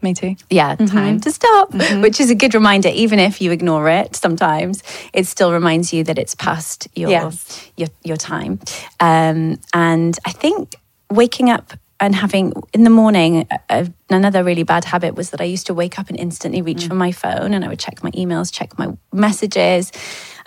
Me 0.03 0.15
too. 0.15 0.37
yeah, 0.51 0.77
time 0.77 1.19
to 1.21 1.31
stop, 1.33 1.75
which 2.05 2.21
is 2.21 2.31
a 2.31 2.35
good 2.37 2.55
reminder. 2.55 2.91
Even 2.91 3.19
if 3.19 3.41
you 3.41 3.51
ignore 3.51 3.89
it, 3.89 4.15
sometimes 4.15 4.83
it 5.13 5.27
still 5.27 5.53
reminds 5.53 5.93
you 5.93 6.05
that 6.05 6.19
it's 6.19 6.35
past 6.37 6.87
your 6.95 7.11
Yes. 7.11 7.71
your 7.77 7.89
your 8.05 8.17
time. 8.19 8.61
Um, 9.01 9.59
and 9.73 10.17
I 10.25 10.31
think 10.33 10.77
waking 11.11 11.51
up 11.51 11.73
and 12.05 12.15
having 12.15 12.53
in 12.73 12.85
the 12.85 12.91
morning 12.91 13.49
uh, 13.71 13.87
another 14.11 14.45
really 14.45 14.63
bad 14.63 14.85
habit 14.85 15.15
was 15.15 15.31
that 15.31 15.41
I 15.41 15.45
used 15.45 15.67
to 15.69 15.75
wake 15.75 15.99
up 15.99 16.09
and 16.11 16.19
instantly 16.19 16.61
reach 16.61 16.87
for 16.87 16.95
my 16.95 17.13
phone 17.13 17.55
and 17.55 17.65
I 17.65 17.69
would 17.69 17.79
check 17.79 18.05
my 18.05 18.11
emails, 18.11 18.53
check 18.53 18.79
my 18.79 18.89
messages. 19.13 19.91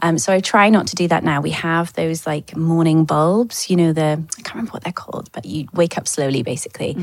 Um, 0.01 0.17
so 0.17 0.31
I 0.31 0.39
try 0.39 0.69
not 0.69 0.87
to 0.87 0.95
do 0.95 1.07
that 1.07 1.23
now. 1.23 1.41
We 1.41 1.51
have 1.51 1.93
those 1.93 2.27
like 2.27 2.55
morning 2.55 3.05
bulbs, 3.05 3.69
you 3.69 3.75
know, 3.75 3.93
the 3.93 4.23
I 4.37 4.41
can't 4.41 4.55
remember 4.55 4.71
what 4.71 4.83
they're 4.83 4.93
called, 4.93 5.29
but 5.31 5.45
you 5.45 5.67
wake 5.73 5.97
up 5.97 6.07
slowly 6.07 6.43
basically. 6.43 6.95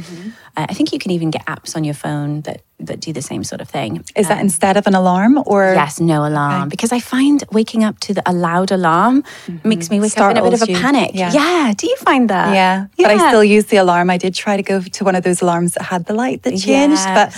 Uh, 0.56 0.66
I 0.68 0.74
think 0.74 0.92
you 0.92 0.98
can 0.98 1.10
even 1.10 1.30
get 1.30 1.44
apps 1.46 1.74
on 1.76 1.84
your 1.84 1.94
phone 1.94 2.42
that 2.42 2.62
that 2.80 3.00
do 3.00 3.12
the 3.12 3.22
same 3.22 3.44
sort 3.44 3.60
of 3.60 3.68
thing. 3.68 4.04
Is 4.16 4.28
that 4.28 4.40
instead 4.40 4.76
of 4.76 4.86
an 4.86 4.94
alarm 4.94 5.42
or? 5.46 5.72
Yes, 5.74 6.00
no 6.00 6.26
alarm. 6.26 6.68
Because 6.68 6.92
I 6.92 7.00
find 7.00 7.42
waking 7.52 7.82
up 7.84 7.98
to 8.00 8.14
the, 8.14 8.22
a 8.26 8.32
loud 8.32 8.70
alarm 8.72 9.24
makes 9.62 9.90
me 9.90 10.00
wake 10.00 10.18
up 10.18 10.32
in 10.32 10.36
a 10.36 10.42
bit 10.42 10.54
of 10.54 10.62
a 10.62 10.70
you. 10.70 10.76
panic. 10.78 11.12
Yeah. 11.14 11.32
yeah. 11.32 11.72
Do 11.76 11.86
you 11.86 11.96
find 11.96 12.28
that? 12.30 12.52
Yeah, 12.52 12.86
but 12.96 13.06
I 13.06 13.28
still 13.28 13.44
use 13.44 13.66
the 13.66 13.76
alarm. 13.76 14.10
I 14.10 14.18
did 14.18 14.34
try 14.34 14.56
to 14.56 14.62
go 14.62 14.80
to 14.80 15.04
one 15.04 15.14
of 15.14 15.22
those 15.24 15.40
alarms 15.40 15.74
that 15.74 15.84
had 15.84 16.06
the 16.06 16.14
light 16.14 16.42
that 16.42 16.50
changed, 16.50 17.00
Yes. 17.06 17.14
but 17.14 17.28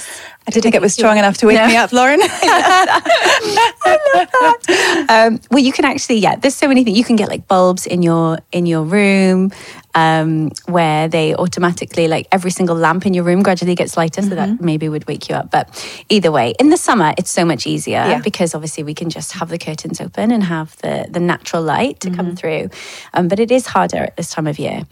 I 0.46 0.50
didn't 0.52 0.62
think 0.62 0.74
it 0.76 0.80
was 0.80 0.94
strong 0.94 1.18
enough 1.18 1.38
to 1.38 1.46
wake 1.46 1.56
No. 1.58 1.66
me 1.66 1.76
up, 1.76 1.92
Lauren. 1.92 2.20
I 2.22 3.98
love 4.14 4.32
that. 4.32 5.06
Um, 5.08 5.40
well, 5.50 5.58
you 5.62 5.72
can 5.72 5.84
actually, 5.84 6.18
yeah. 6.18 6.36
There's 6.36 6.54
so 6.54 6.68
many 6.68 6.84
things 6.84 6.96
you 6.96 7.04
can 7.04 7.16
get, 7.16 7.28
like 7.28 7.48
bulbs 7.48 7.86
in 7.86 8.02
your 8.02 8.38
in 8.52 8.66
your 8.66 8.82
room, 8.84 9.50
um, 9.94 10.50
where 10.66 11.08
they 11.08 11.34
automatically, 11.34 12.06
like 12.08 12.28
every 12.30 12.50
single 12.50 12.76
lamp 12.76 13.06
in 13.06 13.14
your 13.14 13.24
room, 13.24 13.42
gradually 13.42 13.74
gets 13.74 13.96
lighter, 13.96 14.22
so 14.22 14.28
Mm-hmm. 14.28 14.36
that 14.56 14.60
maybe 14.60 14.88
would 14.88 15.06
wake 15.08 15.28
you 15.28 15.34
up. 15.34 15.50
But 15.50 15.68
either 16.08 16.30
way, 16.30 16.54
in 16.60 16.70
the 16.70 16.76
summer, 16.76 17.12
it's 17.18 17.30
so 17.30 17.44
much 17.44 17.66
easier 17.66 18.04
Yeah. 18.06 18.20
because 18.20 18.54
obviously 18.54 18.82
we 18.84 18.94
can 18.94 19.10
just 19.10 19.32
have 19.32 19.48
the 19.48 19.58
curtains 19.58 20.00
open 20.00 20.30
and 20.30 20.42
have 20.44 20.76
the 20.78 21.06
the 21.10 21.20
natural 21.20 21.62
light 21.62 22.00
to 22.00 22.08
Mm-hmm. 22.08 22.16
come 22.16 22.36
through. 22.36 22.70
Um, 23.14 23.28
but 23.28 23.40
it 23.40 23.50
is 23.50 23.66
harder 23.66 23.98
at 24.04 24.16
this 24.16 24.30
time 24.30 24.46
of 24.46 24.58
year. 24.58 24.82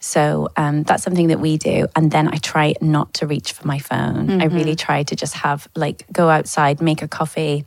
So 0.00 0.48
um, 0.56 0.82
that's 0.84 1.02
something 1.02 1.28
that 1.28 1.40
we 1.40 1.56
do. 1.56 1.88
And 1.96 2.10
then 2.10 2.28
I 2.28 2.36
try 2.36 2.74
not 2.80 3.14
to 3.14 3.26
reach 3.26 3.52
for 3.52 3.66
my 3.66 3.78
phone. 3.78 4.30
I 4.30 4.46
Mm-hmm. 4.46 4.54
really 4.56 4.76
try 4.76 5.02
to 5.02 5.16
just 5.16 5.34
have 5.34 5.68
like 5.74 6.04
go 6.12 6.28
outside, 6.28 6.80
make 6.80 7.02
a 7.02 7.08
coffee, 7.08 7.64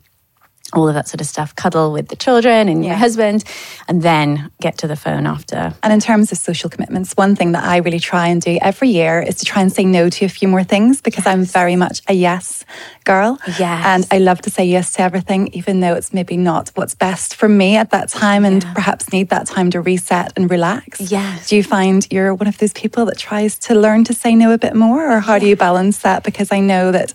all 0.72 0.88
of 0.88 0.94
that 0.94 1.08
sort 1.08 1.20
of 1.20 1.26
stuff, 1.26 1.54
cuddle 1.54 1.92
with 1.92 2.08
the 2.08 2.16
children 2.16 2.68
and 2.68 2.84
your 2.84 2.94
Yeah. 2.94 2.98
husband, 2.98 3.44
and 3.88 4.02
then 4.02 4.50
get 4.60 4.78
to 4.78 4.86
the 4.86 4.96
phone 4.96 5.26
after. 5.26 5.74
And 5.82 5.92
in 5.92 6.00
terms 6.00 6.32
of 6.32 6.38
social 6.38 6.70
commitments, 6.70 7.12
one 7.14 7.36
thing 7.36 7.52
that 7.52 7.64
I 7.64 7.76
really 7.78 7.98
try 8.00 8.28
and 8.28 8.40
do 8.40 8.58
every 8.62 8.88
year 8.88 9.20
is 9.20 9.36
to 9.36 9.44
try 9.44 9.62
and 9.62 9.72
say 9.72 9.84
no 9.84 10.08
to 10.08 10.24
a 10.24 10.28
few 10.28 10.48
more 10.48 10.64
things 10.64 11.00
because 11.00 11.26
I'm 11.26 11.44
very 11.44 11.76
much 11.76 12.00
a 12.08 12.14
yes 12.14 12.64
girl. 13.04 13.38
Yes. 13.58 13.84
And 13.84 14.06
I 14.10 14.18
love 14.18 14.40
to 14.42 14.50
say 14.50 14.64
yes 14.64 14.92
to 14.94 15.02
everything, 15.02 15.48
even 15.52 15.80
though 15.80 15.94
it's 15.94 16.12
maybe 16.14 16.36
not 16.36 16.70
what's 16.74 16.94
best 16.94 17.34
for 17.34 17.48
me 17.48 17.76
at 17.76 17.90
that 17.90 18.08
time 18.08 18.44
and 18.44 18.62
Yeah. 18.62 18.72
perhaps 18.72 19.12
need 19.12 19.28
that 19.30 19.46
time 19.46 19.70
to 19.70 19.80
reset 19.80 20.32
and 20.36 20.50
relax. 20.50 21.00
Yes. 21.00 21.48
Do 21.48 21.56
you 21.56 21.62
find 21.64 22.06
you're 22.10 22.34
one 22.34 22.46
of 22.48 22.58
those 22.58 22.72
people 22.72 23.04
that 23.06 23.18
tries 23.18 23.58
to 23.66 23.74
learn 23.74 24.04
to 24.04 24.14
say 24.14 24.34
no 24.34 24.52
a 24.52 24.58
bit 24.58 24.74
more, 24.74 25.10
or 25.12 25.20
how 25.20 25.38
do 25.38 25.46
you 25.46 25.56
balance 25.56 25.98
that? 25.98 26.22
Because 26.22 26.50
I 26.52 26.60
know 26.60 26.92
that 26.92 27.12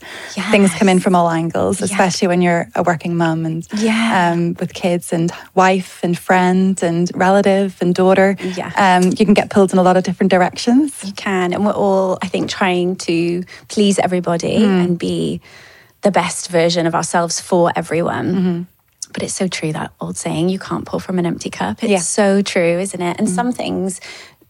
things 0.51 0.71
come 0.73 0.89
in 0.89 0.99
from 0.99 1.15
all 1.15 1.29
angles, 1.29 1.81
especially 1.81 2.27
when 2.27 2.41
you're 2.41 2.67
a 2.75 2.83
working 2.83 3.15
mum 3.15 3.45
and 3.47 3.65
Yeah. 3.87 4.31
um, 4.31 4.41
with 4.59 4.71
kids 4.83 5.11
and 5.15 5.31
wife 5.55 5.91
and 6.05 6.13
friend 6.27 6.73
and 6.83 7.09
relative 7.15 7.69
and 7.81 7.95
daughter. 7.95 8.29
Yeah. 8.59 8.71
Um, 8.85 9.03
you 9.17 9.25
can 9.27 9.33
get 9.41 9.49
pulled 9.49 9.71
in 9.73 9.79
a 9.79 9.83
lot 9.89 9.97
of 9.97 10.03
different 10.03 10.31
directions. 10.37 10.89
You 11.03 11.13
can. 11.13 11.47
And 11.53 11.65
we're 11.65 11.79
all, 11.85 12.17
I 12.25 12.27
think, 12.33 12.49
trying 12.59 12.95
to 13.09 13.43
please 13.73 13.97
everybody 14.07 14.57
Hmm. 14.63 14.81
and 14.83 14.99
be 14.99 15.39
the 16.01 16.11
best 16.11 16.49
version 16.49 16.85
of 16.87 16.93
ourselves 16.93 17.35
for 17.41 17.71
everyone. 17.75 18.27
Mm-hmm. 18.35 18.61
But 19.13 19.23
it's 19.23 19.33
so 19.33 19.47
true 19.47 19.71
that 19.73 19.89
old 20.01 20.17
saying, 20.17 20.49
you 20.49 20.59
can't 20.59 20.85
pour 20.85 20.99
from 20.99 21.17
an 21.17 21.25
empty 21.25 21.49
cup. 21.49 21.81
It's 21.81 21.89
Yeah. 21.91 21.99
so 22.21 22.41
true, 22.43 22.77
isn't 22.85 23.01
it? 23.01 23.15
Mm. 23.15 23.19
And 23.19 23.29
some 23.29 23.51
things, 23.51 23.99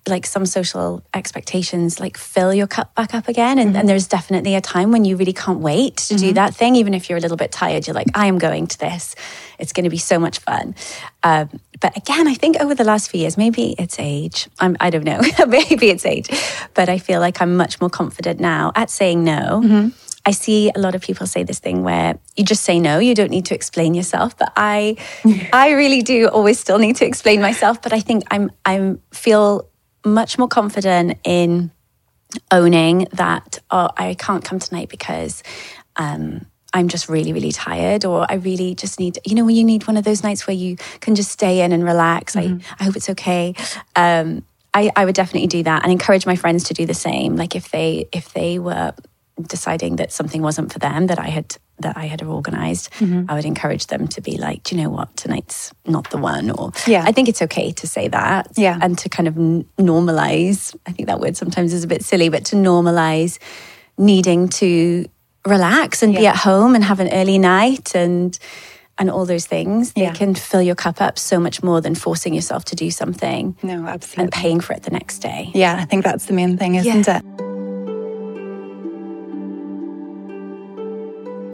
like 0.07 0.25
some 0.25 0.45
social 0.45 1.03
expectations, 1.13 1.99
like 1.99 2.17
fill 2.17 2.53
your 2.53 2.67
cup 2.67 2.93
back 2.95 3.13
up 3.13 3.27
again. 3.27 3.57
Mm-hmm. 3.57 3.67
And, 3.67 3.77
and 3.77 3.89
there's 3.89 4.07
definitely 4.07 4.55
a 4.55 4.61
time 4.61 4.91
when 4.91 5.05
you 5.05 5.15
really 5.15 5.33
can't 5.33 5.59
wait 5.59 5.97
to 5.97 6.15
do 6.15 6.33
that 6.33 6.55
thing. 6.55 6.75
Even 6.75 6.93
if 6.93 7.09
you're 7.09 7.17
a 7.17 7.21
little 7.21 7.37
bit 7.37 7.51
tired, 7.51 7.87
you're 7.87 7.93
like, 7.93 8.07
I 8.15 8.27
am 8.27 8.37
going 8.37 8.67
to 8.67 8.79
this. 8.79 9.15
It's 9.59 9.73
going 9.73 9.85
to 9.85 9.89
be 9.89 9.97
so 9.97 10.19
much 10.19 10.39
fun. 10.39 10.75
Um, 11.23 11.49
but 11.79 11.95
again, 11.97 12.27
I 12.27 12.33
think 12.33 12.57
over 12.59 12.75
the 12.75 12.83
last 12.83 13.09
few 13.09 13.21
years, 13.21 13.37
maybe 13.37 13.75
it's 13.77 13.99
age. 13.99 14.47
I'm, 14.59 14.77
I 14.79 14.89
don't 14.89 15.03
know. 15.03 15.21
maybe 15.47 15.89
it's 15.89 16.05
age. 16.05 16.29
But 16.73 16.89
I 16.89 16.97
feel 16.97 17.19
like 17.19 17.41
I'm 17.41 17.55
much 17.55 17.79
more 17.81 17.89
confident 17.89 18.39
now 18.39 18.71
at 18.75 18.89
saying 18.89 19.23
no. 19.23 19.91
I 20.27 20.31
see 20.31 20.69
a 20.75 20.79
lot 20.79 20.93
of 20.93 21.01
people 21.01 21.25
say 21.25 21.43
this 21.43 21.59
thing 21.59 21.83
where 21.83 22.19
you 22.35 22.43
just 22.43 22.63
say 22.63 22.81
no, 22.81 22.99
you 22.99 23.15
don't 23.15 23.31
need 23.31 23.45
to 23.45 23.55
explain 23.55 23.93
yourself. 23.93 24.37
But 24.37 24.51
I, 24.57 24.97
I 25.53 25.71
really 25.71 26.01
do 26.01 26.27
always 26.27 26.59
still 26.59 26.79
need 26.79 26.97
to 26.97 27.05
explain 27.05 27.39
myself. 27.39 27.81
But 27.81 27.93
I 27.93 28.01
think 28.01 28.23
I'm, 28.29 28.51
I'm 28.65 29.01
feel 29.13 29.69
much 30.05 30.37
more 30.37 30.47
confident 30.47 31.17
in 31.23 31.71
owning 32.51 33.07
that 33.13 33.59
oh, 33.71 33.89
I 33.97 34.15
can't 34.15 34.43
come 34.43 34.59
tonight 34.59 34.89
because 34.89 35.43
um, 35.95 36.45
I'm 36.73 36.89
just 36.89 37.09
really, 37.09 37.33
really 37.33 37.51
tired, 37.51 38.05
or 38.05 38.25
I 38.29 38.35
really 38.35 38.75
just 38.75 38.99
need, 38.99 39.19
you 39.25 39.35
know, 39.35 39.45
when 39.45 39.55
you 39.55 39.63
need 39.63 39.87
one 39.87 39.97
of 39.97 40.03
those 40.03 40.23
nights 40.23 40.45
where 40.45 40.55
you 40.55 40.77
can 40.99 41.15
just 41.15 41.31
stay 41.31 41.61
in 41.61 41.71
and 41.71 41.83
relax. 41.83 42.35
I, 42.35 42.59
I 42.79 42.83
hope 42.83 42.95
it's 42.95 43.09
okay. 43.09 43.55
Um, 43.95 44.43
I, 44.73 44.91
I 44.95 45.05
would 45.05 45.15
definitely 45.15 45.47
do 45.47 45.63
that 45.63 45.83
and 45.83 45.91
encourage 45.91 46.25
my 46.25 46.35
friends 46.35 46.65
to 46.65 46.73
do 46.73 46.85
the 46.85 46.93
same. 46.93 47.35
Like 47.35 47.55
if 47.55 47.71
they 47.71 48.07
if 48.11 48.33
they 48.33 48.59
were 48.59 48.93
deciding 49.41 49.95
that 49.95 50.11
something 50.11 50.41
wasn't 50.41 50.71
for 50.71 50.79
them 50.79 51.07
that 51.07 51.19
I 51.19 51.27
had 51.27 51.57
that 51.79 51.95
I 51.97 52.05
had 52.07 52.23
organized, 52.23 52.91
mm-hmm. 52.93 53.29
I 53.29 53.35
would 53.35 53.45
encourage 53.45 53.87
them 53.87 54.07
to 54.09 54.21
be 54.21 54.37
like, 54.37 54.63
do 54.63 54.75
you 54.75 54.81
know 54.83 54.89
what, 54.89 55.15
tonight's 55.15 55.71
not 55.85 56.09
the 56.09 56.17
one. 56.17 56.49
Or 56.51 56.71
Yeah. 56.87 57.03
I 57.05 57.11
think 57.11 57.29
it's 57.29 57.41
okay 57.43 57.71
to 57.73 57.87
say 57.87 58.07
that 58.07 58.47
Yeah. 58.55 58.79
and 58.81 58.97
to 58.99 59.09
kind 59.09 59.27
of 59.27 59.37
n- 59.37 59.65
normalize. 59.79 60.75
I 60.87 60.91
think 60.91 61.07
that 61.07 61.19
word 61.19 61.37
sometimes 61.37 61.73
is 61.73 61.83
a 61.83 61.87
bit 61.87 62.03
silly, 62.03 62.29
but 62.29 62.45
to 62.45 62.55
normalize 62.55 63.37
needing 63.97 64.47
to 64.49 65.05
relax 65.45 66.03
and 66.03 66.13
be 66.15 66.27
at 66.27 66.35
home 66.35 66.75
and 66.75 66.83
have 66.83 66.99
an 66.99 67.09
early 67.13 67.37
night 67.39 67.95
and 67.95 68.37
and 68.99 69.11
all 69.11 69.27
those 69.27 69.45
things. 69.45 69.93
Yeah. 69.95 70.11
They 70.11 70.17
can 70.17 70.33
fill 70.33 70.63
your 70.63 70.73
cup 70.73 70.99
up 71.01 71.19
so 71.19 71.39
much 71.39 71.61
more 71.61 71.81
than 71.81 71.93
forcing 71.93 72.33
yourself 72.33 72.65
to 72.65 72.75
do 72.75 72.89
something 72.89 73.55
No, 73.61 73.85
absolutely. 73.85 74.23
and 74.23 74.31
paying 74.31 74.59
for 74.59 74.73
it 74.73 74.81
the 74.83 74.89
next 74.89 75.19
day. 75.19 75.51
Yeah, 75.53 75.77
I 75.79 75.85
think 75.85 76.03
that's 76.03 76.25
the 76.25 76.33
main 76.33 76.57
thing, 76.57 76.73
isn't 76.73 77.05
Yeah. 77.07 77.17
it? 77.19 77.23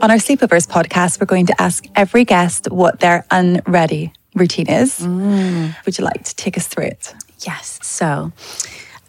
On 0.04 0.12
our 0.12 0.18
Sleepovers 0.18 0.68
podcast, 0.68 1.22
we're 1.22 1.28
going 1.28 1.46
to 1.46 1.62
ask 1.62 1.86
every 1.96 2.26
guest 2.26 2.70
what 2.70 3.00
their 3.00 3.26
unready 3.32 4.12
routine 4.36 4.68
is. 4.68 5.00
Mm. 5.00 5.74
Would 5.86 5.98
you 5.98 6.04
like 6.04 6.26
to 6.26 6.36
take 6.36 6.58
us 6.58 6.68
through 6.68 6.88
it? 6.88 7.16
Yes. 7.48 7.80
So 7.84 8.34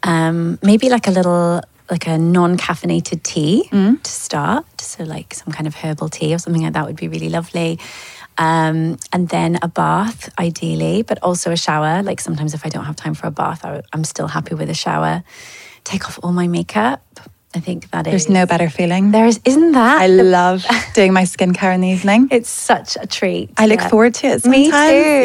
um, 0.04 0.56
maybe 0.62 0.88
like 0.88 1.08
a 1.08 1.10
little, 1.10 1.62
like 1.90 2.06
a 2.06 2.16
non 2.16 2.56
caffeinated 2.56 3.24
tea 3.24 3.68
to 4.04 4.08
start. 4.08 4.80
So, 4.80 5.02
like 5.02 5.34
some 5.34 5.52
kind 5.52 5.66
of 5.66 5.74
herbal 5.74 6.10
tea 6.10 6.32
or 6.32 6.38
something 6.38 6.62
like 6.62 6.74
that 6.74 6.86
would 6.86 6.94
be 6.94 7.08
really 7.08 7.28
lovely. 7.28 7.80
Um, 8.38 8.96
and 9.12 9.28
then 9.28 9.58
a 9.62 9.68
bath, 9.68 10.32
ideally, 10.38 11.02
but 11.02 11.18
also 11.24 11.50
a 11.50 11.56
shower. 11.56 12.04
Like 12.04 12.20
sometimes 12.20 12.54
if 12.54 12.64
I 12.64 12.68
don't 12.68 12.84
have 12.84 12.94
time 12.94 13.14
for 13.14 13.26
a 13.26 13.32
bath, 13.32 13.64
I, 13.64 13.82
I'm 13.92 14.04
still 14.04 14.28
happy 14.28 14.54
with 14.54 14.70
a 14.70 14.74
shower. 14.74 15.24
Take 15.82 16.04
off 16.06 16.20
all 16.22 16.30
my 16.30 16.46
makeup. 16.46 17.03
I 17.54 17.60
think 17.60 17.90
that 17.90 18.06
is. 18.06 18.10
There's 18.10 18.28
no 18.28 18.46
better 18.46 18.68
feeling. 18.68 19.12
There 19.12 19.26
is, 19.26 19.40
isn't 19.44 19.72
that? 19.72 20.02
I 20.02 20.08
love 20.08 20.66
doing 20.94 21.12
my 21.12 21.22
skincare 21.22 21.72
in 21.74 21.80
the 21.80 21.88
evening. 21.88 22.28
It's 22.30 22.48
such 22.48 22.96
a 23.00 23.06
treat. 23.06 23.50
I 23.56 23.66
look 23.66 23.80
yeah. 23.80 23.88
forward 23.88 24.14
to 24.14 24.26
it 24.26 24.44
Me 24.44 24.70
too. 24.70 24.72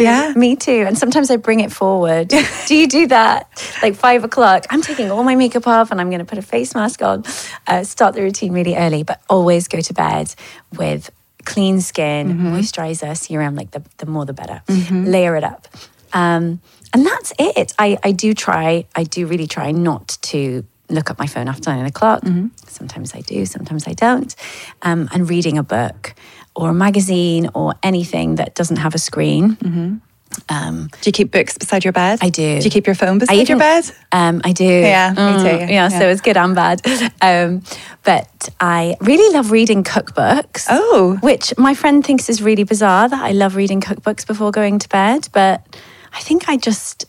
Yeah. 0.04 0.34
Me 0.36 0.56
too. 0.56 0.84
And 0.88 0.98
sometimes 0.98 1.32
I 1.32 1.38
bring 1.38 1.60
it 1.60 1.72
forward. 1.72 2.28
do 2.68 2.76
you 2.76 2.88
do 2.88 3.08
that? 3.08 3.48
Like 3.82 3.96
five 3.96 4.24
o'clock, 4.24 4.66
I'm 4.70 4.82
taking 4.82 5.10
all 5.10 5.24
my 5.24 5.36
makeup 5.36 5.66
off 5.66 5.92
and 5.92 6.00
I'm 6.00 6.10
going 6.10 6.20
to 6.20 6.26
put 6.26 6.38
a 6.38 6.44
face 6.44 6.76
mask 6.76 7.02
on, 7.02 7.24
uh, 7.68 7.84
start 7.84 8.14
the 8.14 8.22
routine 8.22 8.54
really 8.54 8.76
early, 8.76 9.04
but 9.04 9.22
always 9.30 9.68
go 9.68 9.82
to 9.82 9.94
bed 9.94 10.34
with 10.78 11.10
clean 11.46 11.82
skin, 11.82 12.30
Mm-hmm. 12.30 12.56
moisturizer, 12.56 13.18
serum, 13.18 13.56
like 13.56 13.72
the, 13.72 13.82
the 13.98 14.06
more 14.06 14.26
the 14.26 14.34
better. 14.34 14.62
Layer 14.92 15.36
it 15.36 15.44
up. 15.44 15.68
Um, 16.14 16.62
and 16.94 17.06
that's 17.06 17.34
it. 17.40 17.74
I, 17.80 17.98
I 18.04 18.12
do 18.12 18.34
try, 18.34 18.86
I 18.96 19.04
do 19.04 19.26
really 19.26 19.48
try 19.48 19.72
not 19.72 20.18
to 20.24 20.66
look 20.90 21.10
at 21.10 21.20
my 21.20 21.28
phone 21.28 21.48
after 21.48 21.70
nine 21.72 21.86
o'clock. 21.86 22.22
Mm-hmm. 22.22 22.48
Sometimes 22.68 23.16
I 23.16 23.22
do, 23.22 23.46
sometimes 23.46 23.88
I 23.88 23.94
don't. 23.94 24.36
Um, 24.82 25.10
and 25.12 25.30
reading 25.30 25.58
a 25.58 25.64
book 25.64 26.14
or 26.56 26.70
a 26.70 26.74
magazine 26.74 27.50
or 27.54 27.74
anything 27.84 28.36
that 28.36 28.56
doesn't 28.56 28.78
have 28.78 28.96
a 28.96 29.00
screen. 29.00 30.02
Um, 30.48 30.90
Do 31.02 31.08
you 31.08 31.12
keep 31.12 31.32
books 31.32 31.58
beside 31.58 31.84
your 31.84 31.94
bed? 31.94 32.20
I 32.22 32.30
do. 32.30 32.60
Do 32.60 32.64
you 32.64 32.70
keep 32.70 32.86
your 32.86 32.96
phone 32.96 33.18
beside 33.18 33.34
I 33.34 33.42
your 33.42 33.58
bed? 33.58 33.86
Um, 34.12 34.42
I 34.44 34.52
do. 34.52 34.64
Yeah, 34.64 35.10
me 35.10 35.44
too. 35.44 35.74
Yeah, 35.74 35.88
so 35.90 36.08
it's 36.08 36.22
good 36.22 36.38
and 36.38 36.56
bad. 36.56 36.82
Um, 37.22 37.64
but 38.04 38.50
I 38.62 38.96
really 39.02 39.34
love 39.36 39.52
reading 39.52 39.84
cookbooks. 39.84 40.68
Oh. 40.70 41.18
Which 41.22 41.54
my 41.58 41.74
friend 41.74 42.06
thinks 42.06 42.30
is 42.30 42.42
really 42.42 42.64
bizarre 42.64 43.10
that 43.10 43.22
I 43.22 43.32
love 43.32 43.56
reading 43.56 43.82
cookbooks 43.82 44.26
before 44.26 44.52
going 44.52 44.80
to 44.80 44.88
bed. 44.90 45.28
But 45.34 45.66
I 46.14 46.20
think 46.22 46.48
I 46.48 46.56
just, 46.58 47.06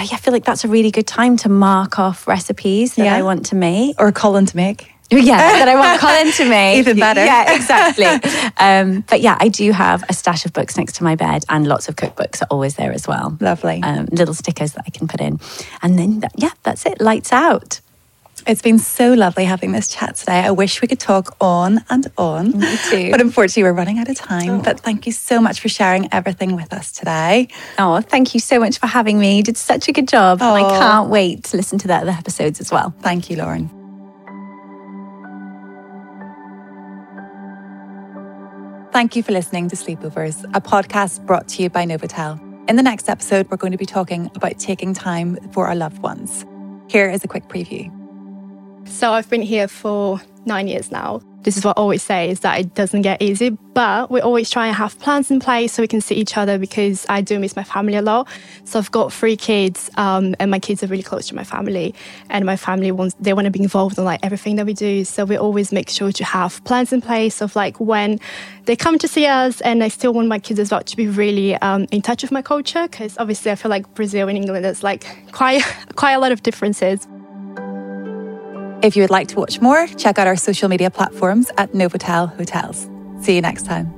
I 0.00 0.16
feel 0.16 0.32
like 0.32 0.44
that's 0.44 0.64
a 0.64 0.68
really 0.68 0.90
good 0.90 1.06
time 1.06 1.36
to 1.38 1.48
mark 1.48 1.98
off 1.98 2.26
recipes 2.26 2.94
that 2.94 3.04
Yeah. 3.04 3.16
I 3.16 3.22
want 3.22 3.46
to 3.46 3.54
make. 3.54 3.96
Or 4.00 4.12
Colin 4.12 4.46
to 4.46 4.56
make? 4.56 4.92
Yeah, 5.10 5.38
that 5.38 5.68
I 5.68 5.76
want 5.76 6.00
Colin 6.04 6.32
to 6.32 6.44
make. 6.48 6.78
Even 6.78 6.98
better. 6.98 7.24
Yeah, 7.24 7.54
exactly. 7.54 8.04
um, 8.58 9.04
but 9.08 9.22
yeah, 9.22 9.38
I 9.40 9.48
do 9.48 9.72
have 9.72 10.04
a 10.08 10.12
stash 10.12 10.44
of 10.44 10.52
books 10.52 10.76
next 10.76 10.96
to 10.96 11.04
my 11.04 11.16
bed, 11.16 11.44
and 11.48 11.66
lots 11.66 11.88
of 11.88 11.96
cookbooks 11.96 12.42
are 12.42 12.46
always 12.50 12.74
there 12.76 12.92
as 12.92 13.08
well. 13.08 13.36
Lovely. 13.40 13.80
Um, 13.82 14.06
little 14.12 14.34
stickers 14.34 14.72
that 14.72 14.84
I 14.86 14.90
can 14.90 15.08
put 15.08 15.20
in, 15.22 15.40
and 15.80 15.98
then 15.98 16.20
that, 16.20 16.32
yeah, 16.36 16.50
that's 16.62 16.84
it. 16.84 17.00
Lights 17.00 17.32
out. 17.32 17.80
It's 18.46 18.62
been 18.62 18.78
so 18.78 19.12
lovely 19.12 19.44
having 19.44 19.72
this 19.72 19.88
chat 19.88 20.16
today. 20.16 20.40
I 20.40 20.50
wish 20.50 20.80
we 20.80 20.88
could 20.88 21.00
talk 21.00 21.36
on 21.40 21.84
and 21.90 22.06
on. 22.16 22.58
Me 22.58 22.76
too. 22.88 23.10
But 23.10 23.20
unfortunately, 23.20 23.64
we're 23.64 23.72
running 23.72 23.98
out 23.98 24.08
of 24.08 24.16
time. 24.16 24.50
Oh. 24.50 24.62
But 24.62 24.80
thank 24.80 25.06
you 25.06 25.12
so 25.12 25.40
much 25.40 25.60
for 25.60 25.68
sharing 25.68 26.12
everything 26.12 26.56
with 26.56 26.72
us 26.72 26.90
today. 26.92 27.48
Oh, 27.78 28.00
thank 28.00 28.34
you 28.34 28.40
so 28.40 28.58
much 28.58 28.78
for 28.78 28.86
having 28.86 29.18
me. 29.18 29.36
You 29.36 29.42
did 29.42 29.56
such 29.56 29.88
a 29.88 29.92
good 29.92 30.08
job, 30.08 30.40
and 30.40 30.50
I 30.50 30.62
Oh. 30.62 30.78
can't 30.78 31.10
wait 31.10 31.44
to 31.44 31.56
listen 31.56 31.78
to 31.80 31.88
the 31.88 31.94
other 31.96 32.10
episodes 32.10 32.60
as 32.60 32.70
well. 32.70 32.94
Thank 33.00 33.28
you, 33.28 33.36
Lauren. 33.36 33.70
Thank 38.92 39.14
you 39.14 39.22
for 39.22 39.32
listening 39.32 39.68
to 39.68 39.76
Sleepovers, 39.76 40.42
a 40.54 40.60
podcast 40.60 41.24
brought 41.26 41.46
to 41.48 41.62
you 41.62 41.70
by 41.70 41.84
Novotel. 41.84 42.40
In 42.68 42.76
the 42.76 42.82
next 42.82 43.08
episode, 43.08 43.48
we're 43.50 43.56
going 43.56 43.72
to 43.72 43.78
be 43.78 43.86
talking 43.86 44.30
about 44.34 44.58
taking 44.58 44.92
time 44.94 45.36
for 45.52 45.66
our 45.68 45.76
loved 45.76 45.98
ones. 46.02 46.44
Here 46.88 47.08
is 47.08 47.22
a 47.22 47.28
quick 47.28 47.46
preview. 47.48 47.94
So 48.88 49.12
I've 49.12 49.30
been 49.30 49.42
here 49.42 49.68
for 49.68 50.20
nine 50.44 50.66
years 50.66 50.90
now. 50.90 51.20
This 51.42 51.56
is 51.56 51.64
what 51.64 51.78
I 51.78 51.80
always 51.80 52.02
say 52.02 52.30
is 52.30 52.40
that 52.40 52.58
it 52.58 52.74
doesn't 52.74 53.02
get 53.02 53.22
easy, 53.22 53.50
but 53.50 54.10
we 54.10 54.20
always 54.20 54.50
try 54.50 54.66
and 54.66 54.76
have 54.76 54.98
plans 54.98 55.30
in 55.30 55.38
place 55.38 55.72
so 55.72 55.82
we 55.82 55.86
can 55.86 56.00
see 56.00 56.16
each 56.16 56.36
other 56.36 56.58
because 56.58 57.06
I 57.08 57.20
do 57.20 57.38
miss 57.38 57.54
my 57.54 57.62
family 57.62 57.94
a 57.94 58.02
lot. 58.02 58.28
So 58.64 58.78
I've 58.78 58.90
got 58.90 59.12
three 59.12 59.36
kids, 59.36 59.88
um, 59.96 60.34
and 60.40 60.50
my 60.50 60.58
kids 60.58 60.82
are 60.82 60.88
really 60.88 61.04
close 61.04 61.28
to 61.28 61.36
my 61.36 61.44
family, 61.44 61.94
and 62.28 62.44
my 62.44 62.56
family 62.56 62.90
wants 62.90 63.14
they 63.20 63.32
want 63.32 63.44
to 63.44 63.50
be 63.52 63.62
involved 63.62 63.98
in 63.98 64.04
like 64.04 64.20
everything 64.24 64.56
that 64.56 64.66
we 64.66 64.74
do. 64.74 65.04
So 65.04 65.24
we 65.24 65.36
always 65.36 65.70
make 65.70 65.88
sure 65.88 66.10
to 66.10 66.24
have 66.24 66.62
plans 66.64 66.92
in 66.92 67.00
place 67.00 67.40
of 67.40 67.54
like 67.54 67.78
when 67.78 68.18
they 68.64 68.74
come 68.74 68.98
to 68.98 69.08
see 69.08 69.26
us, 69.26 69.60
and 69.60 69.84
I 69.84 69.88
still 69.88 70.12
want 70.12 70.28
my 70.28 70.40
kids 70.40 70.58
as 70.58 70.72
well 70.72 70.82
to 70.82 70.96
be 70.96 71.06
really 71.06 71.54
um, 71.56 71.86
in 71.92 72.02
touch 72.02 72.22
with 72.22 72.32
my 72.32 72.42
culture 72.42 72.88
because 72.88 73.16
obviously 73.16 73.52
I 73.52 73.54
feel 73.54 73.70
like 73.70 73.94
Brazil 73.94 74.28
and 74.28 74.36
England 74.36 74.64
there's 74.64 74.82
like 74.82 75.06
quite 75.30 75.62
quite 75.94 76.12
a 76.12 76.18
lot 76.18 76.32
of 76.32 76.42
differences. 76.42 77.06
If 78.80 78.94
you 78.94 79.02
would 79.02 79.10
like 79.10 79.28
to 79.28 79.36
watch 79.36 79.60
more, 79.60 79.86
check 79.88 80.18
out 80.18 80.26
our 80.28 80.36
social 80.36 80.68
media 80.68 80.90
platforms 80.90 81.50
at 81.58 81.72
Novotel 81.72 82.36
Hotels. 82.36 82.88
See 83.24 83.34
you 83.34 83.40
next 83.40 83.66
time. 83.66 83.92